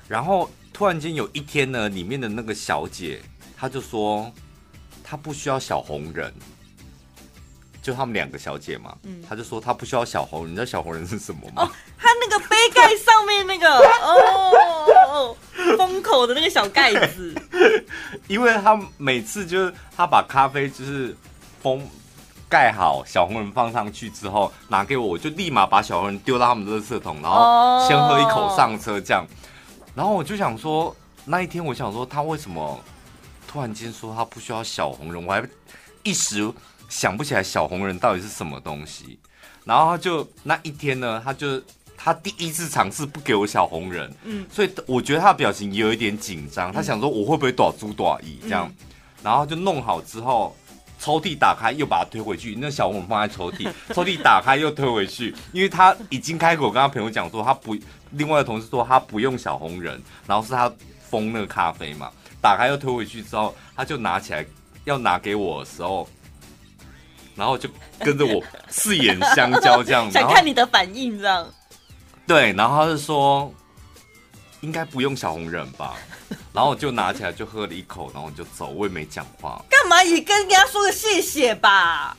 [0.07, 3.21] 然后突然间有一天呢，里面的那个小姐，
[3.57, 4.31] 她就说。
[5.07, 6.33] 她不需要小红人，
[7.83, 8.97] 就他们两个小姐嘛。
[9.03, 11.63] 嗯，她就说她不需要小红人，你知道小红人是什么吗？
[11.63, 13.69] 哦，他那个杯盖上面那个
[14.01, 15.37] 哦，
[15.77, 17.35] 封口的那个小盖子。
[18.29, 21.15] 因为他每次就是他把咖啡就是
[21.65, 21.81] 封
[22.47, 29.25] 盖好，小红人放上去之后拿给我，我就立马把小红人丢到他们的垃圾桶，然后先喝一口上车这样。
[29.95, 30.95] 然后我就想说，
[31.25, 32.79] 那一天我想说他为什么？
[33.49, 35.43] 突然间说他不需要小红人，我还
[36.03, 36.53] 一时
[36.89, 39.19] 想不起来小红人到底是什么东西。
[39.65, 41.63] 然后他就那一天呢，他就
[41.97, 46.73] 他第一次尝试不给我小红人，嗯，所以我觉得他的表情也有一点紧张。
[46.73, 48.71] 他想说我会不会短租短意这样，
[49.23, 50.55] 然后就弄好之后，
[51.05, 57.77] 抽屉打开又把它推回去，那小红人放在抽屉， 抽屉打开又推回去，因为他已经开口跟他朋友讲说他不，
[58.13, 60.73] 另外的同事说他不用小红人，然后是他
[61.11, 62.11] 封那个咖啡嘛。
[62.41, 64.43] 打开又推回去之后，他就拿起来
[64.85, 66.09] 要拿给我的时候，
[67.37, 71.47] 然后就跟着我四眼相交这样， 想看你的反应这样。
[72.27, 73.53] 对，然后他就说
[74.63, 75.97] 应该不用小红人吧，
[76.53, 79.63] 然后我就拿起来就喝了一口，然后我就走，我也没讲话。
[79.69, 80.03] 干嘛？
[80.03, 82.17] 也跟人家说个谢谢吧。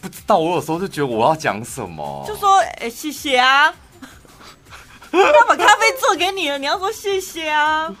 [0.00, 3.74] 不知道，我有时候就觉得我要讲什么，就说哎、欸、谢谢啊，
[5.10, 7.94] 他把咖啡做给你了，你要说谢谢啊。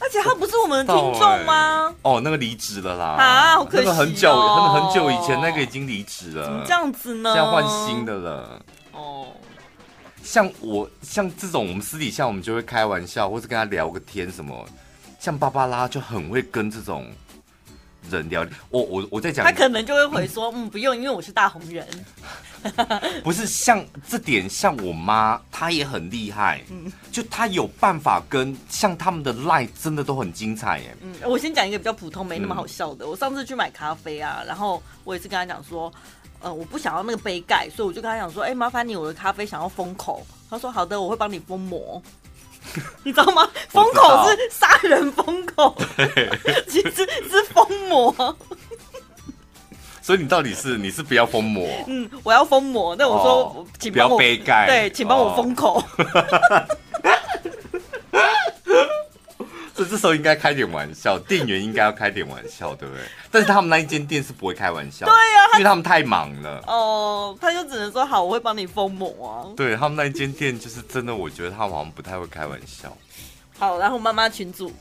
[0.00, 1.86] 而且他不是我们的听众吗？
[1.88, 1.94] 欸？
[2.02, 3.04] 哦，那个离职了啦！
[3.18, 3.84] 啊，好可惜哦！
[3.86, 6.44] 那个很久，很很久以前那个已经离职了。
[6.44, 7.32] 怎么这样子呢？
[7.32, 8.60] 现在换新的了。
[8.92, 9.28] 哦，
[10.24, 14.66] 像我像这种，我们私底下我们就会开玩笑，或者跟他聊个天什么。
[15.20, 17.06] 像芭芭拉就很会跟这种。
[18.10, 21.88] 人聊，我我我在讲，他可能就会回说，嗯，不用，因为我是大红人。
[23.24, 30.94] 不是像这点，像我妈，她也很厉害，嗯，就她有办法跟像他们的 line 真的都很精彩耶。
[31.00, 33.06] 嗯，我先讲一个比较普通，没那么好笑的。
[33.06, 35.90] 嗯、我上次去买咖啡啊，然后我也是跟他讲说，
[36.44, 40.24] 呃，我不想要那个杯盖，所以我就跟他讲说，哎、欸，麻烦你，我的咖啡想要封口。
[40.50, 42.00] 他说好的，我会帮你封膜。
[43.02, 43.48] 你知道吗？
[43.70, 45.74] 封口是杀人封口，
[46.68, 48.36] 其实是封膜。
[50.02, 51.66] 所以你到底是你是不要封膜？
[51.86, 52.94] 嗯，我要封膜。
[52.96, 54.66] 那我说，哦、请帮我不要杯盖。
[54.66, 55.78] 对，请帮我封口。
[55.78, 56.66] 哦
[59.74, 63.02] 所以这时候应该开点玩笑，店员应该要开点玩笑，对不对？
[63.28, 66.62] 但是他们那一间店是不会开玩笑，对呀、啊，因为他们太忙了。
[66.68, 69.50] 哦，他就只能说好，我会帮你封膜啊。
[69.56, 72.96] 对他们那一间店就是真的，我觉得他们好像不太会开玩笑。
[73.58, 74.72] 好，然后妈妈群主，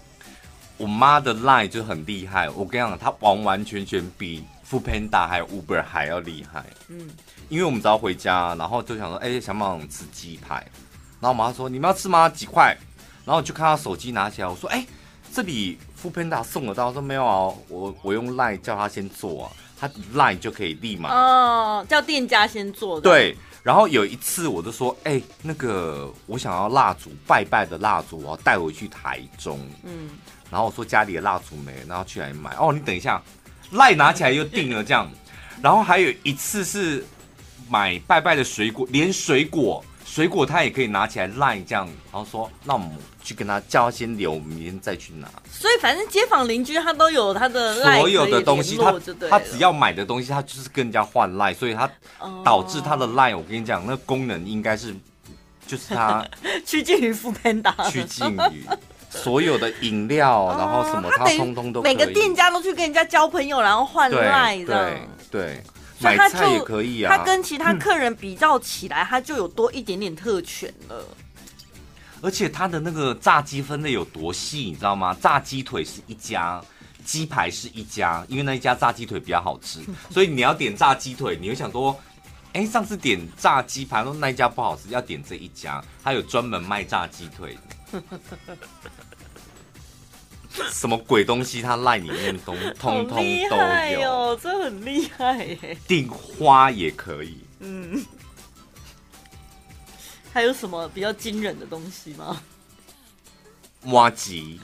[0.78, 2.48] 我妈的 line 就很厉害。
[2.52, 6.64] 我跟你讲，她完完全全比 Foodpanda 还有 Uber 还要厉害。
[6.90, 7.10] 嗯，
[7.50, 10.56] 因为我们只要回家，然后就想说，哎、欸，想不想吃鸡排？
[11.20, 12.30] 然后我妈说，你们要吃吗？
[12.30, 12.78] 几块？
[13.26, 14.86] 然后我就看他手机拿起来，我说：“哎，
[15.34, 23.38] 这里 Foodpanda 送得到。”我说：“没有啊，我我用 Line 叫他先做啊，他 Line 就可以立马哦，叫店家先做的。”对。
[23.64, 30.10] 然后有一次我就说：“哎，那个我想要蜡烛，拜拜的蜡烛，我要带回去台中。”嗯。
[30.52, 32.54] 然后我说家里的蜡烛没，然后去哪里买？
[32.60, 33.22] 哦，你等一下
[33.72, 35.10] ，Line 拿起来又定了这样。
[35.64, 37.06] 然后还有一次是
[37.70, 39.82] 买拜拜的水果，连水果。
[40.06, 42.92] 水果他也可以拿起来赖这样，然后说：“那我们
[43.24, 48.94] 去跟他叫他先留，明天再去拿。”所以反正街坊邻居他都有他的所有的东西，他
[49.30, 51.90] 他只要买的东西，他就是跟人家换赖，所以他
[52.44, 54.94] 导致他的赖，我跟你讲，那功能应该是
[55.66, 56.24] 就是他
[56.66, 58.68] 趋近于 Foodpanda，趋近于
[59.10, 64.92] 所有的饮料，然后什么他通通都每个店家都去跟人家交朋友，然后换赖的，
[65.32, 65.64] 对对。
[66.00, 71.06] 买菜也可以啊，他跟其他客人比较起来，他就有多一点点特权了。
[72.24, 75.14] 而且它的那个炸鸡分类有多细，你知道吗？
[75.22, 76.64] 炸鸡腿是一家，
[77.04, 82.00] 鸡排是一家，因为那一家炸鸡腿比较好吃，所以你要点炸鸡腿，你会想说，
[82.54, 87.58] 哎，上次点炸鸡排说那一家不好吃，要点这一家，他有专门卖炸鸡腿
[87.92, 88.02] 的。
[90.72, 93.18] 什么鬼东西，他赖里面都通通
[93.50, 93.58] 都
[94.00, 95.78] 有，哦，这很厉害耶。
[95.86, 98.02] 订花也可以，嗯。
[100.34, 102.42] 还有什么比较惊人的东西吗？
[103.84, 104.58] 麻糬。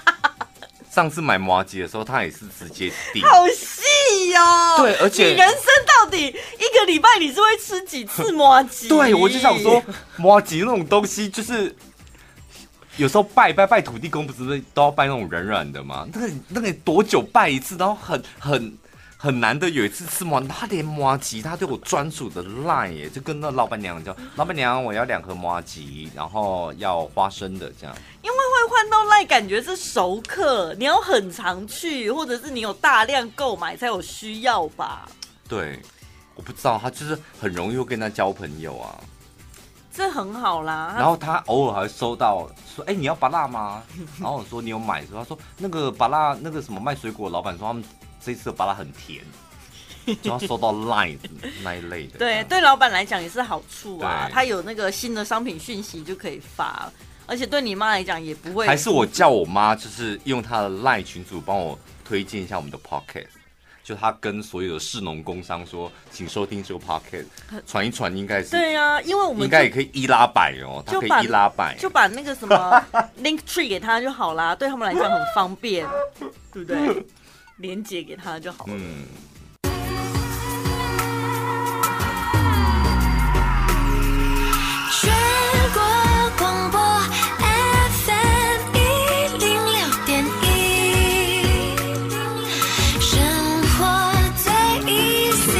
[0.92, 4.76] 上次买麻吉的时候，他也是直接订，好细哦。
[4.78, 8.88] 对，而且你人生到底一个礼拜你是会吃几次麻吉？
[8.88, 9.82] 对，我就想说
[10.16, 11.74] 麻吉那种东西，就是
[12.96, 16.06] 有时候拜拜拜土地公，不是都要拜那种软软的吗？
[16.12, 17.76] 那个那个多久拜一次？
[17.78, 18.76] 然后很很。
[19.22, 27.94] 很难得有一次吃麻，他连麻吉他都有专属的 line 耶，就跟那老板娘讲，老板娘我要两盒麻吉，然后要花生的这样。
[28.22, 35.06] 因为会换到 line，感觉是熟客，你要很常去，或者是你有大量购买才有需要吧？
[35.46, 35.78] 对，
[36.34, 38.98] 我不知道，他就是很容易会跟他交朋友啊，
[39.92, 40.94] 这很好啦。
[40.96, 43.82] 然后他偶尔还会收到说，哎、欸，你要拔辣吗？
[44.18, 47.84] 然后我说你有买，他说那个拔辣那个什么卖水果的老板说他们。
[48.24, 49.22] 这次芭乐很甜，
[50.22, 51.18] 就要收到 line
[51.62, 52.18] 那一类的。
[52.18, 56.90] 对，对老板来讲也是好处啊，他有那个新的商品讯息就可以发，
[57.26, 58.66] 而且对你妈来讲也不会。
[58.66, 63.26] 还是我叫我妈，就是用她的 line 群组帮我推荐一下我们的 pocket
[63.82, 67.24] 就他跟所有的市农工商说，请收听这个 podcast，
[67.66, 68.50] 传一传应该是。
[68.50, 72.84] 对啊，因为我们应该也可以一拉百哦，他可以一拉百，就把那个什么
[73.20, 75.84] link tree 给他就好啦，对他们来讲很方便，
[76.52, 77.04] 对不对？
[77.60, 78.72] 连接给他就好了。
[78.74, 79.04] 嗯。
[84.90, 85.12] 全
[85.74, 85.80] 国
[86.38, 86.80] 广播
[88.06, 88.78] FM 一
[89.38, 90.44] 零六点一，
[92.98, 93.10] 生
[93.74, 93.78] 活
[94.42, 94.50] 最
[94.90, 95.58] easy。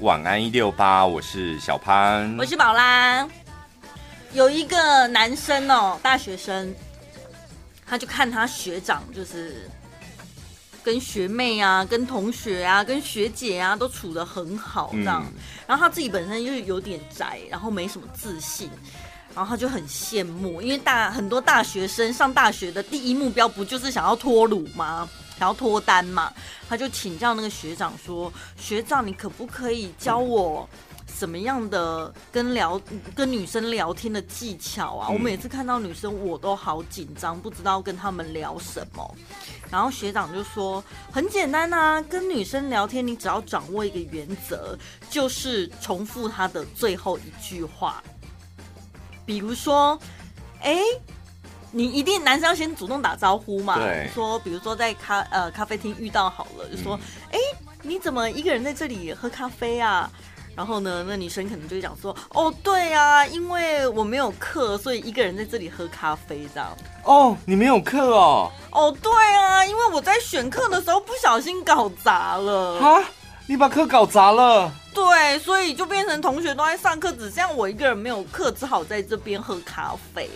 [0.00, 3.28] 晚安一六八，我是小潘，我是宝拉。
[4.32, 6.74] 有一个男生哦，大学生。
[7.90, 9.68] 他就看他学长，就是
[10.80, 15.24] 跟学妹啊、跟同学啊、跟学姐啊都处得很好这样。
[15.26, 15.32] 嗯、
[15.66, 18.70] 然后他自己本身就是有点宅，然后没什么自信，
[19.34, 25.08] 然后他就很羡慕，因为大很多大学生上大学的第一目标不就是想要脱乳吗？
[25.36, 26.32] 想要脱单嘛？
[26.68, 30.68] 他就请教那个学长说：“学长，你可不可以教我？”
[31.20, 32.80] 怎么样的跟聊
[33.14, 35.08] 跟女生聊天的技巧啊？
[35.10, 39.14] 嗯、我每次看到女生我都好紧张，不知道跟他们聊什么。
[39.70, 44.74] 然后学长就说很简单啊，跟女生聊天你只要掌握一个原则，
[45.10, 48.02] 就是重复她的最后一句话。
[49.26, 49.98] 比如说，
[50.62, 50.78] 哎，
[51.70, 53.76] 你一定男生要先主动打招呼嘛？
[53.76, 54.08] 对。
[54.14, 56.98] 说，比如说在咖呃咖啡厅遇到好了，就说，
[57.30, 60.10] 哎、嗯，你怎么一个人在这里喝咖啡啊？
[60.56, 68.50] 然后呢，那女生可能就会讲说：“哦，对啊，因为我没有课，所以一个人在这里喝咖啡这样。”哦，你没有课哦？
[68.72, 72.78] 哦，对啊，因为我在选课的时候不小心搞砸了。
[72.80, 73.02] 啊，
[73.46, 74.70] 你把课搞砸了？
[74.92, 80.28] 对，所以就变成同学都在上课，只剩我一个人没有课，只好在这边喝咖啡。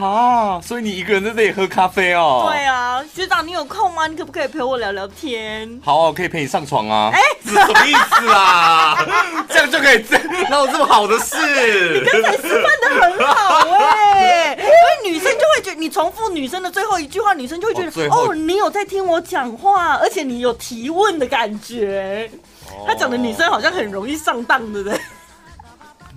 [0.00, 2.48] 啊，所以你一个人在这里喝咖啡哦？
[2.48, 4.06] 对啊，学长你有空吗？
[4.06, 5.80] 你可不可以陪我聊聊天？
[5.84, 7.10] 好，我可以陪你上床啊。
[7.12, 9.04] 哎、什么意思啊？
[9.50, 10.16] 这样就可以这
[10.48, 12.00] 哪有这么好的事？
[12.00, 22.30] 你刚才示范的很好哎、欸，因为女生就会觉得你重复女生的最后一句话，女生就会觉得哦，哦，你有在听我讲话，而且你有提问的感觉。
[22.68, 25.00] 哦、他讲的女生好像很容易上当，对不对？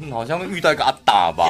[0.02, 1.46] 嗯，好像遇到一个阿达吧。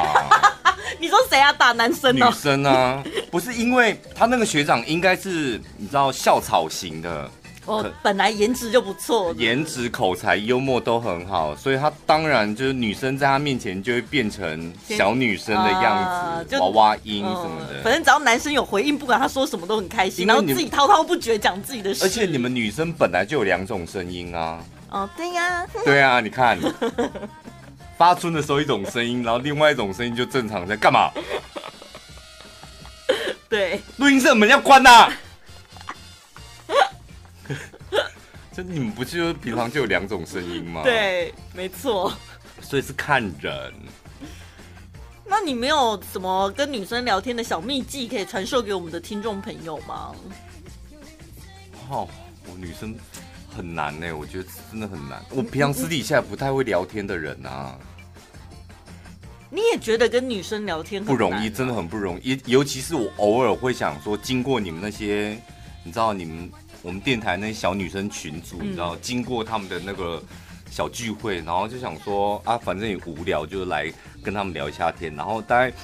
[0.99, 1.51] 你说谁啊？
[1.53, 2.25] 打男生呢？
[2.25, 7.29] 女生啊， 不是，因为他那个学长应该是你知道校草型的，
[7.65, 17.81] 哦，本来颜值就不错，颜值、口才、幽默都很好，所以他当然就是女生在他面前就会变成小女生的样子，娃娃音什么的。
[17.83, 22.03] 反正只要男生有回应，不管他说什么都很开心，然后自己滔滔不绝讲自己的事。
[22.03, 24.59] 而且你们女生本来就有两种声音啊。
[24.89, 25.65] 哦，对呀。
[25.85, 26.57] 对啊，你看。
[28.01, 31.11] 发春的时候一种声音，然后另外一种声音就正常在干嘛？
[33.47, 35.13] 对，录音室的门要关呐、啊。
[38.51, 40.81] 这你们不是平常就有两种声音吗？
[40.83, 42.11] 对，没错。
[42.59, 43.71] 所以是看人。
[45.23, 50.15] 那你没有什么跟女生聊天的小秘技可以传授给我们的听众朋友吗？
[51.87, 52.09] 哦，
[52.47, 52.95] 我女生
[53.55, 55.23] 很难呢，我觉得真的很难。
[55.29, 57.77] 我平常私底下不太会聊天的人啊。
[59.53, 62.39] 你也觉得跟女生聊天不容易，真的很不容易。
[62.45, 65.37] 尤其是我偶尔会想说，经过你们那些，
[65.83, 66.49] 你知道，你们
[66.81, 70.23] 我们电台那些小女生群组，嗯、你知道，经过他们的那个
[70.69, 73.91] 小聚会，然后就想说啊，反正也无聊，就来
[74.23, 75.13] 跟他们聊一下天。
[75.15, 75.75] 然后大概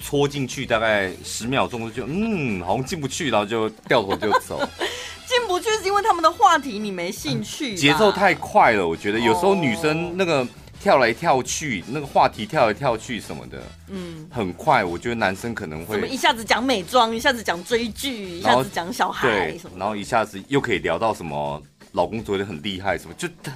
[0.00, 4.58] 戳进去大概十秒钟就嗯，好像进不去，然后就掉头就走。
[5.28, 8.88] 进不去是因为他们的话题你没兴趣，节奏太快了。
[8.88, 10.46] 我觉得有时候女生那个
[10.82, 14.82] 跳来跳去，那个话题跳来跳去什么的，嗯，很快。
[14.82, 21.62] 我觉得男生可能会一下子讲美妆，一下子讲追剧，一下子讲小孩，对，然后一下子又可以聊到什么
[21.92, 23.52] 老公昨天很厉害什么，就他，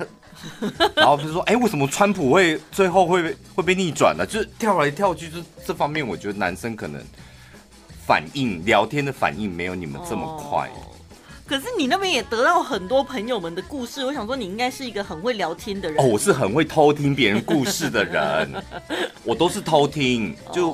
[0.94, 4.24] 然后比如说，哎、欸，为什么川普会最后会会被逆转呢？
[4.24, 7.02] 就是跳来跳去，就这方面，我觉得男生可能
[8.06, 10.68] 反应聊天的反应没有你们这么快。
[10.68, 10.94] 哦
[11.46, 16.04] 可是你那边也得到很多朋友们的故事，我想说你应该是一个很会聊天的人。
[16.04, 18.50] 哦，我是很会偷听别人故事的人，
[19.22, 20.34] 我都是偷听。
[20.52, 20.72] 就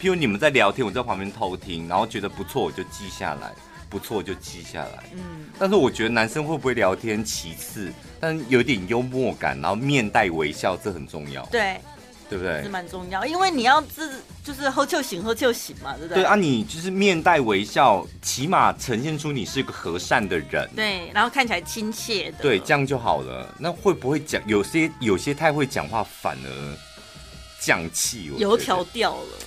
[0.00, 3.50] 譬如你们在聊天，我在旁边偷听，然后觉得不错，我就记下来；
[3.88, 5.04] 不错就记下来。
[5.12, 5.46] 嗯。
[5.56, 11.46] 但是我觉得男生会不会聊天其次，但有点幽默感，然后面带微笑，这很重要。
[11.46, 11.80] 对。
[12.28, 12.62] 对不对？
[12.62, 14.10] 是蛮重要，因为你要是
[14.44, 16.22] 就是喝就醒喝就醒嘛，对不对？
[16.22, 20.68] 对啊，你就是面带微笑，起码呈现出你是一个和善的人。
[20.76, 22.38] 对，然后看起来亲切的。
[22.42, 23.54] 对，这样就好了。
[23.58, 26.76] 那会不会讲有些有些太会讲话，反而
[27.60, 28.30] 降气？
[28.36, 29.38] 油条掉了。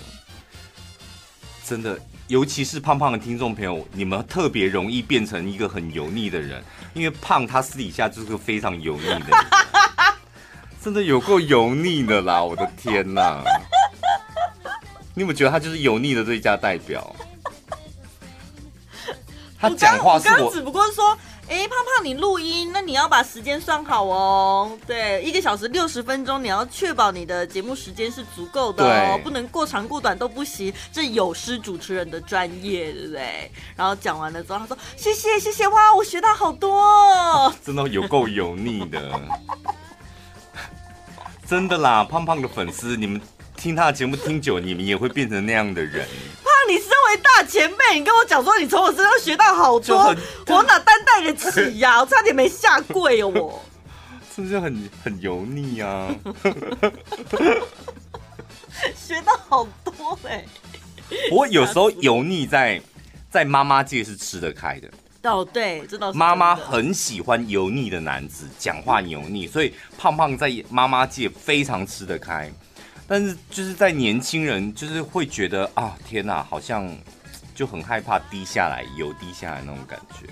[1.64, 6.64] 真的，尤其是胖胖的听众朋友，你们特别容易变成一个很油腻的人，
[6.94, 9.30] 因为胖他私底下就是个非常油腻的人。
[10.84, 12.44] 真的有够油腻的啦！
[12.44, 13.44] 我的天呐，
[15.14, 17.16] 你有没有觉得他就是油腻的最佳代表？
[19.60, 21.16] 他讲话是我，刚刚只不过说，
[21.48, 24.76] 哎、欸，胖胖，你录音，那你要把时间算好哦。
[24.88, 30.74] 对，一个小时六十分钟，你要确保你的节目时间是足够的哦，不能过长过短都不行。
[30.92, 33.52] 这有失主持人的专业，对不对？
[33.76, 37.54] 然后讲完了之后，他说：“谢谢，谢谢，哇，我学到好多。
[37.64, 39.22] ”真的有够油腻的。
[41.52, 43.20] 真的啦，胖胖的粉丝，你们
[43.58, 46.08] 听他的节目听久，你们也会变成那样的人。
[46.42, 50.16] 胖，你身为大前辈，你跟我讲说你从我身上学到好多，
[50.48, 52.00] 我哪担待得起呀、啊？
[52.04, 53.62] 我差点没下跪哦，我
[54.34, 56.08] 是不是很很油腻啊？
[58.96, 60.46] 学到好多哎、
[61.10, 61.18] 欸！
[61.34, 62.82] 我有时候油腻在
[63.30, 64.90] 在妈妈界是吃得开的。
[65.24, 72.52] 哦，对，知道妈妈很喜欢油腻的男子，讲话油腻，所以胖胖在妈妈界非常吃得开。
[73.08, 76.90] 但是就是在年轻人，就是会觉得啊，天哪，好像
[77.54, 80.28] 就很害怕低下来，油低下来那种感觉。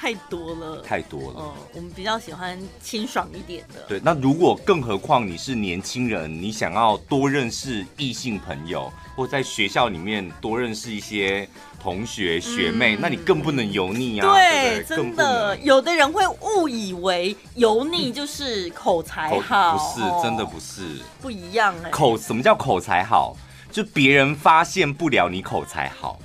[0.00, 1.36] 太多了，太多了。
[1.38, 3.82] 嗯，我们比较喜欢清爽一点的。
[3.88, 11.48] 对，那如果更何况你是年轻人，你想要多认识异性朋友，或在学校里面多认识一些
[11.82, 14.32] 同学学妹，嗯、那你更不能油腻啊。
[14.32, 21.90] 对，对对真的，有的人会误以为油腻就是口才好，不是，真的不是，不一样哎、欸。
[21.90, 23.36] 口什么叫口才好？
[23.72, 26.18] 就别人发现不了你口才好。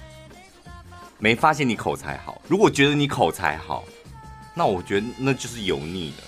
[1.24, 3.86] 没发现你口才好，如果觉得你口才好，
[4.54, 6.24] 那我觉得那就是油腻的。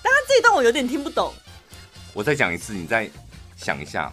[0.00, 1.34] 但他这一段我有点听不懂。
[2.14, 3.10] 我再讲一次，你再
[3.56, 4.12] 想一下。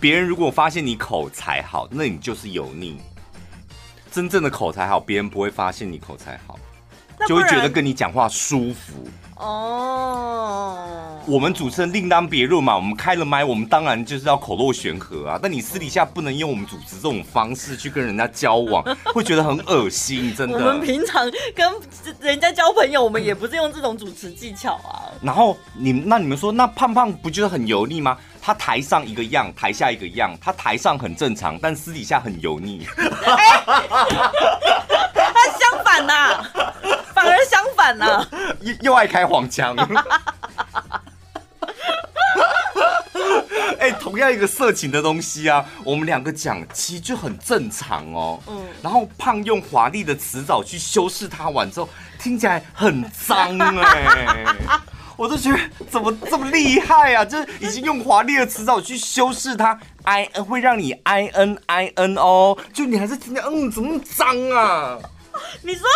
[0.00, 2.98] 别人如果发现你口才好，那你就是油腻。
[4.10, 6.58] 真正的口才好，别人不会发现你口才好，
[7.28, 9.06] 就会觉得跟你讲话舒服。
[9.36, 10.78] 哦，
[11.26, 12.74] 我们主持人另当别论嘛。
[12.74, 15.38] 我们开了麦，我们当然就是要口若悬河啊。
[15.42, 18.82] 但你私底下不能用我们主持这种方式去跟人家交往，
[19.12, 20.56] 会觉得很恶心，真的。
[20.56, 21.70] 我们平常跟
[22.20, 25.12] 人家交朋友，我们也不是用这种主持技巧啊。
[25.20, 28.16] 然后你那你们说，那胖胖不就是很油腻吗？
[28.40, 30.34] 他台上一个样，台下一个样。
[30.40, 32.86] 他台上很正常，但私底下很油腻。
[35.96, 36.52] 反呐、啊，
[37.14, 38.28] 反而相反呐、啊，
[38.60, 39.74] 又又爱开黄腔。
[43.78, 48.40] 哎、欸，同样一个色情的东西啊，我们两个讲其实就很正常哦。
[48.46, 48.64] 嗯。
[48.82, 54.44] 然后胖用华丽的词藻去修饰它完之后，听起来很脏哎、欸。
[55.16, 55.58] 我都觉得
[55.90, 57.24] 怎么这么厉害啊！
[57.24, 64.98] 就是已经用华丽的词藻去修饰它，i n 会让你 i n i n 哦，就你还是听见嗯，怎么脏啊？
[65.62, 65.88] 你说，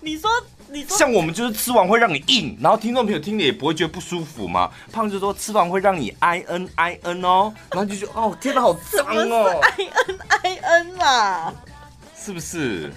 [0.00, 0.30] 你说，
[0.68, 4.70] 你说，像我们就是吃完会让你硬，然后听众朋友听了也不会觉得不舒服嘛？
[4.92, 9.88] 胖子说吃完会让你 i n i n 哦，然后就觉得哦，天哪，好脏哦，i
[10.42, 11.52] n i n 啦，
[12.18, 12.92] 是不是？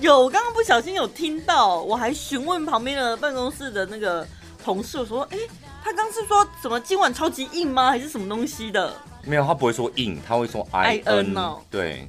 [0.00, 4.26] 有，我刚刚不小心有听到，我还询问旁边的办公室的那个
[4.64, 5.48] 同事，我说：“哎、欸，
[5.84, 7.90] 他刚是说什么今晚超级硬吗？
[7.90, 11.60] 还是什么东西的？”没有，他不会说硬，他会说 I N 哦。
[11.70, 12.08] 对，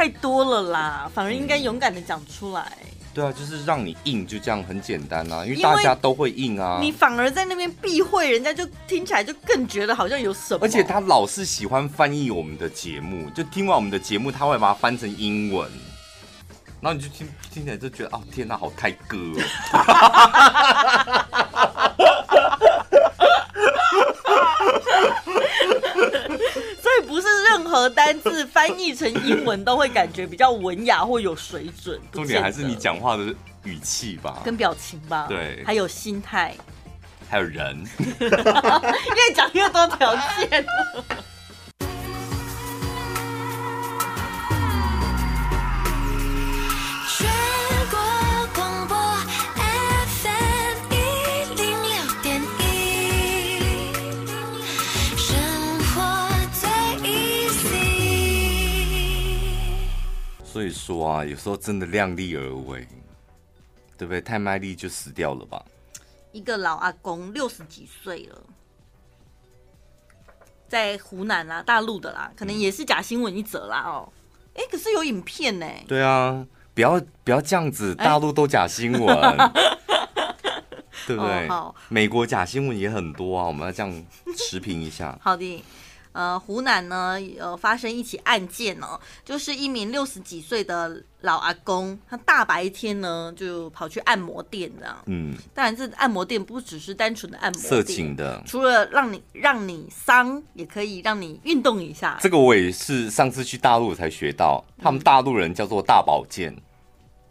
[0.00, 2.72] 太多了啦，反而应该勇敢的讲出来。
[3.12, 6.78] 对啊，就是让你硬，就这样很简单啊，因为大家都会硬啊。
[6.80, 10.60] 你反而在那边避讳，人家就听起来就更觉得好像有什么。
[10.62, 15.70] 而且他老是喜欢翻译我们的节目，就听完我们的节目，他会把它翻成英文，
[16.80, 19.42] 然后你就听听起来就觉得，哦，天哪，好泰哥哦。
[26.80, 32.00] 所以不是任何单字翻译成英文都会感觉比较文雅或有水准。
[32.12, 33.34] 重点还是你讲话的
[33.64, 36.54] 语气吧，跟表情吧，对，还有心态，
[37.28, 37.84] 还有人，
[38.20, 40.64] 越讲越多条件。
[60.60, 62.86] 所以说啊，有时候真的量力而为，
[63.96, 64.20] 对不对？
[64.20, 65.64] 太卖力就死掉了吧。
[66.32, 68.42] 一个老阿公六十几岁了，
[70.68, 74.12] 在湖南啦，大陆的啦，可能也是假新闻一则啦哦。
[74.52, 75.66] 哎，可是有影片呢。
[75.88, 79.52] 对啊，不要不要这样子，大陆都假新闻，欸、
[81.08, 81.48] 对不对？
[81.48, 84.06] 哦、美国假新闻也很多啊，我们要这样
[84.36, 85.18] 持平一下。
[85.24, 85.64] 好的。
[86.20, 94.94] 呃，湖南呢，呃，发生一起案件哦，就是一名六十几岁的老阿公，他大白天呢就跑去按摩店这样。
[95.06, 102.18] 嗯，当然，这按摩店不只是单纯的按摩店，色情的，除了让你让你伤，也可以让你运动一下。
[102.20, 106.54] 这个我也是上次去大陆才学到，他们大陆人叫做大保健。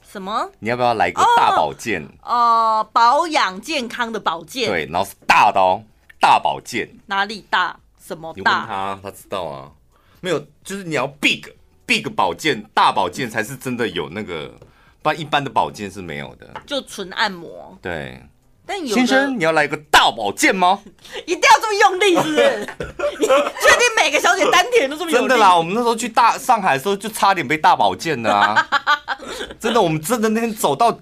[0.01, 0.49] 什么？
[0.57, 2.03] 你要不要来个大保健？
[2.23, 4.67] 哦，呃，保养健康的保健。
[4.67, 5.83] 对，然后是大的哦，
[6.19, 6.89] 大保健。
[7.05, 7.79] 哪里大？
[8.09, 8.35] 什么大？
[8.35, 9.71] 你问他，他知道啊。
[10.21, 11.43] 没有，就是你要 big
[11.85, 14.51] big 保健，大保健才是真的有那个，
[15.01, 16.47] 不然一般的保健是没有的。
[16.65, 17.77] 就纯按摩。
[17.81, 18.21] 对。
[18.65, 20.79] 但有先生，你要来一个大保健吗？
[21.25, 22.59] 一定要这么用力，是不是？
[23.19, 25.27] 你确定每个小姐丹田都这么用力？
[25.27, 28.67] 真的啦，我们那时候去大上海的时候，就差点被大保健的啊！
[29.59, 30.99] 真的，我们真的那天走到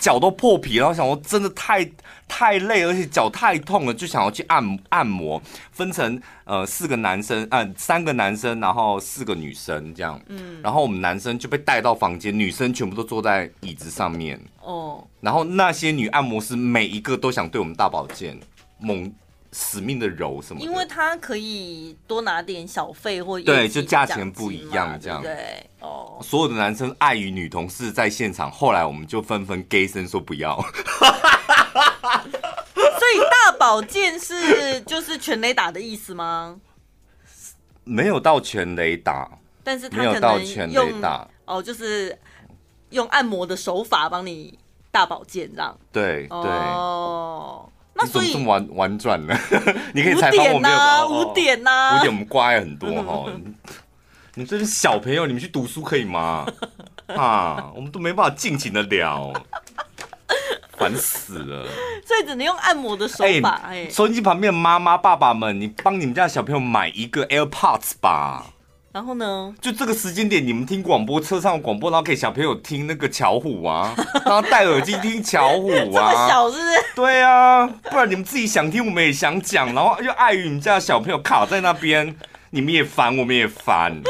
[0.00, 1.88] 脚都破皮，然后想说真的太。
[2.32, 5.42] 太累，而且脚太痛了，就想要去按按摩。
[5.72, 10.18] 分成呃四个男生，嗯、呃，三个男生，然后四个女生这样。
[10.28, 10.62] 嗯。
[10.62, 14.40] 然后我们男生就被带到房间，女生全部都坐在椅子上面。
[14.62, 15.04] 哦。
[15.20, 18.38] 然后那些女按摩师每一个都想对我们大保健，
[18.78, 19.12] 猛
[19.52, 20.66] 死命的揉什么的。
[20.66, 25.22] 因为他可以多拿点小费或对，就价钱不一样这样。
[25.22, 25.66] 对。
[25.80, 26.18] 哦。
[26.22, 30.60] 所有的男生碍于女同事在现场，后来我们就纷纷 gay 声说不要。
[32.74, 36.60] 所以大保健是就是全雷打的意思吗？
[37.84, 39.28] 没有到全雷打，
[39.64, 42.16] 但是他有到全雷打哦，就是
[42.90, 44.56] 用按摩的手法帮你
[44.92, 45.76] 大保健这样。
[45.90, 47.68] 对对哦，
[48.00, 49.36] 那所以这么婉婉转呢？
[49.94, 53.30] 你可以采访我们啊，五点呐、啊，五点我们乖很多哈。
[54.34, 56.46] 你这是小朋友，你们去读书可以吗？
[57.08, 59.32] 啊，我们都没办法尽情的聊。
[60.78, 61.66] 烦死了！
[62.06, 63.60] 所以只能用按摩的手法。
[63.66, 68.46] 哎、欸，收音机旁边的妈妈、爸爸们，你帮你们家小朋友买一个 AirPods 吧。
[68.92, 69.54] 然后呢？
[69.60, 73.94] 就这个时间点，你们听广播，车上广播，然后给小朋友听那个巧虎啊，
[74.26, 75.76] 然后戴耳机听巧虎啊。
[75.94, 76.76] 这么小是不是？
[76.96, 82.16] 对啊，不然你们自己想听，我们也想讲，然后又碍于你们家的小朋友卡在那边，
[82.50, 84.02] 你们也烦，我们也烦。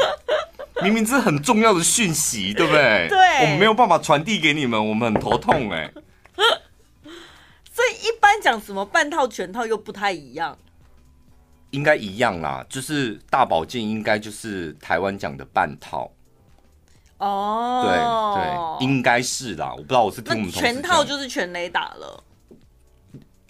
[0.81, 3.07] 明明这是很重要的讯息，对不对？
[3.07, 5.93] 对，我们没有办法传递给你们，我们很头痛哎、欸。
[7.71, 10.57] 所以一般讲什么半套全套又不太一样，
[11.71, 16.11] 应该一样啦，就是大保健应该就是台湾讲的半套。
[17.17, 22.23] 哦，对对，应该是啦，我不知道我是听我们全套就是全雷打了，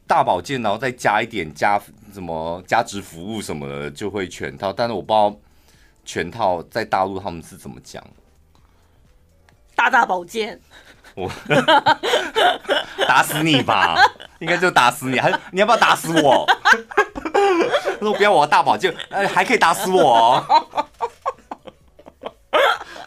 [0.06, 1.82] 大保健然后再加一点加
[2.14, 5.34] 什么加值服务什么的就会全套，但是我不知道
[6.04, 8.04] 全套在大陆他们是怎么讲，
[9.74, 10.60] 大大保健。
[11.16, 11.32] 我
[13.08, 13.96] 打死你吧，
[14.40, 16.46] 应该就打死你，还你要不要打死我？
[18.02, 20.44] 他说不要我大保健，哎，还可以打死我。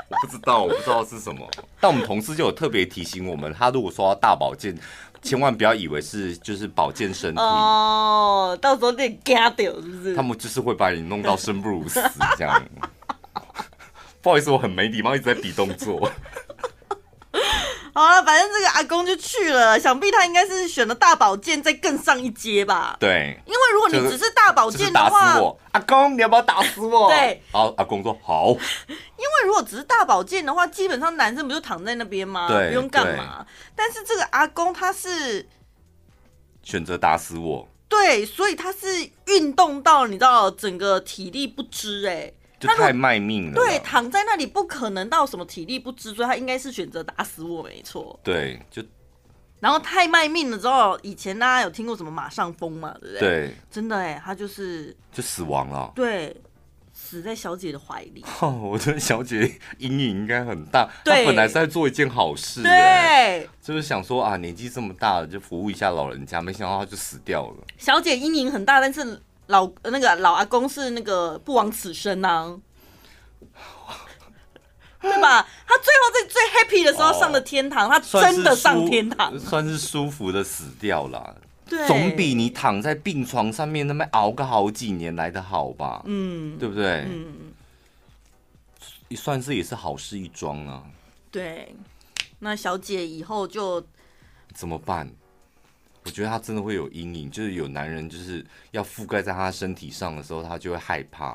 [0.09, 1.45] 我不知道，我不知道是什么。
[1.81, 4.79] 但我们同事就有特别提醒我们，他如果说要大保健，
[5.21, 10.15] 千万不要以为是就是保健身体哦，到时候得嘎掉是不是？
[10.15, 12.01] 他们就是会把你弄到生不如死
[12.39, 12.63] 这样。
[14.23, 16.09] 不好意思，我很没礼貌，一直在比动作。
[17.95, 22.97] 好了，反正这个阿公就去了，想必他应该是选了大宝剑再更上一阶吧？
[22.99, 27.07] 对，因为如果你只是大宝剑的话，就是打死我，阿公你要不要打死我？
[27.15, 28.49] 对，好，阿公说好。
[28.89, 32.49] 因为如果只是大宝剑的话，基本上男生不就躺在那边吗？
[32.49, 33.47] 对，不用干嘛。
[33.77, 35.49] 但是这个阿公他是
[36.65, 42.35] 选择打死我，对，所以他是运动到你知道整个体力不支哎、欸。
[42.67, 43.55] 就太卖命了。
[43.55, 48.19] 对，躺在那里不可能到什么体力不支，所以他应该是选择打死我，没错。
[48.23, 48.83] 对，就
[49.61, 52.95] 然后太卖命了之后，以前大家有听过什么马上疯嘛？
[53.01, 53.21] 对不对？
[53.21, 55.91] 对，真的哎，他就是就死亡了。
[55.95, 56.37] 对，
[56.93, 58.25] 死在小姐的怀里。
[58.41, 60.91] 哦， 我觉得小姐阴影应该很大。
[61.05, 67.65] 对，她本来是在做一件好事，对，就是想说啊，年纪这么大了，就服务一下老人家，没想到她就死掉了。
[67.79, 69.21] 小姐阴影很大，但是。
[69.47, 72.59] 老那个老阿公是那个不枉此生呐、啊，
[75.01, 75.47] 对吧？
[75.67, 81.37] 他最后在最 happy 的时候上了天堂，哦、他真的上天堂，算是，算是舒服的死掉了。
[81.67, 86.03] 对，总比你躺在病床上面那么熬个好几年来的好吧？
[86.05, 87.07] 嗯，对不对？
[87.09, 87.53] 嗯，
[89.09, 90.83] 也算是也是好事一桩啊。
[91.31, 91.75] 对，
[92.39, 93.85] 那小姐以后就
[94.55, 95.11] 怎么办？
[96.05, 101.35] 我觉得他真的会有阴影，就是有男人就是要覆盖在他身体上的时候，他就会害怕，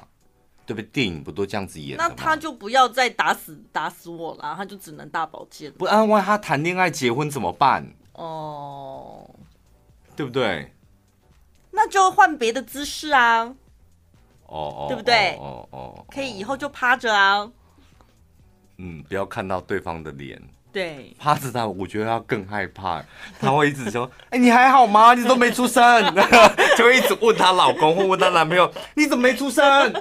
[0.65, 0.83] 对不对？
[0.91, 1.97] 电影不都这样子演？
[1.97, 5.71] 那他就不要再打死打死我了，他就只能大保健。
[5.73, 7.83] 不然万一他谈恋爱结婚怎么办？
[8.13, 9.29] 哦，
[10.15, 10.71] 对不对？
[11.71, 13.45] 那就换别的姿势啊！
[14.45, 15.35] 哦哦，对不对？
[15.37, 17.49] 哦哦，可以以后就趴着啊。
[18.77, 20.41] 嗯，不要看到对方的脸。
[20.71, 23.03] 对，趴着他，我觉得他更害怕，
[23.41, 25.13] 他会一直说：“哎、欸，你还好吗？
[25.15, 25.83] 你都没出生。
[26.77, 29.91] ”就会一直问她老公或问她男朋友：“你怎么没出生？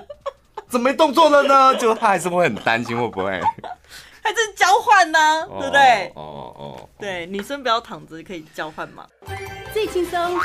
[0.68, 3.40] 怎么没动作了呢？”就他还是会很担心，会不会？
[4.22, 5.46] 还是交换呢？
[5.58, 6.12] 对不对？
[6.14, 9.06] 哦哦哦，对，女生不要躺着，可以交换嘛。
[9.72, 10.38] 最轻松、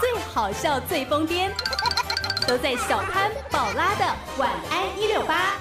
[0.00, 1.50] 最好笑、最疯癫，
[2.46, 4.06] 都在小潘宝拉的
[4.38, 5.54] 晚安一六八。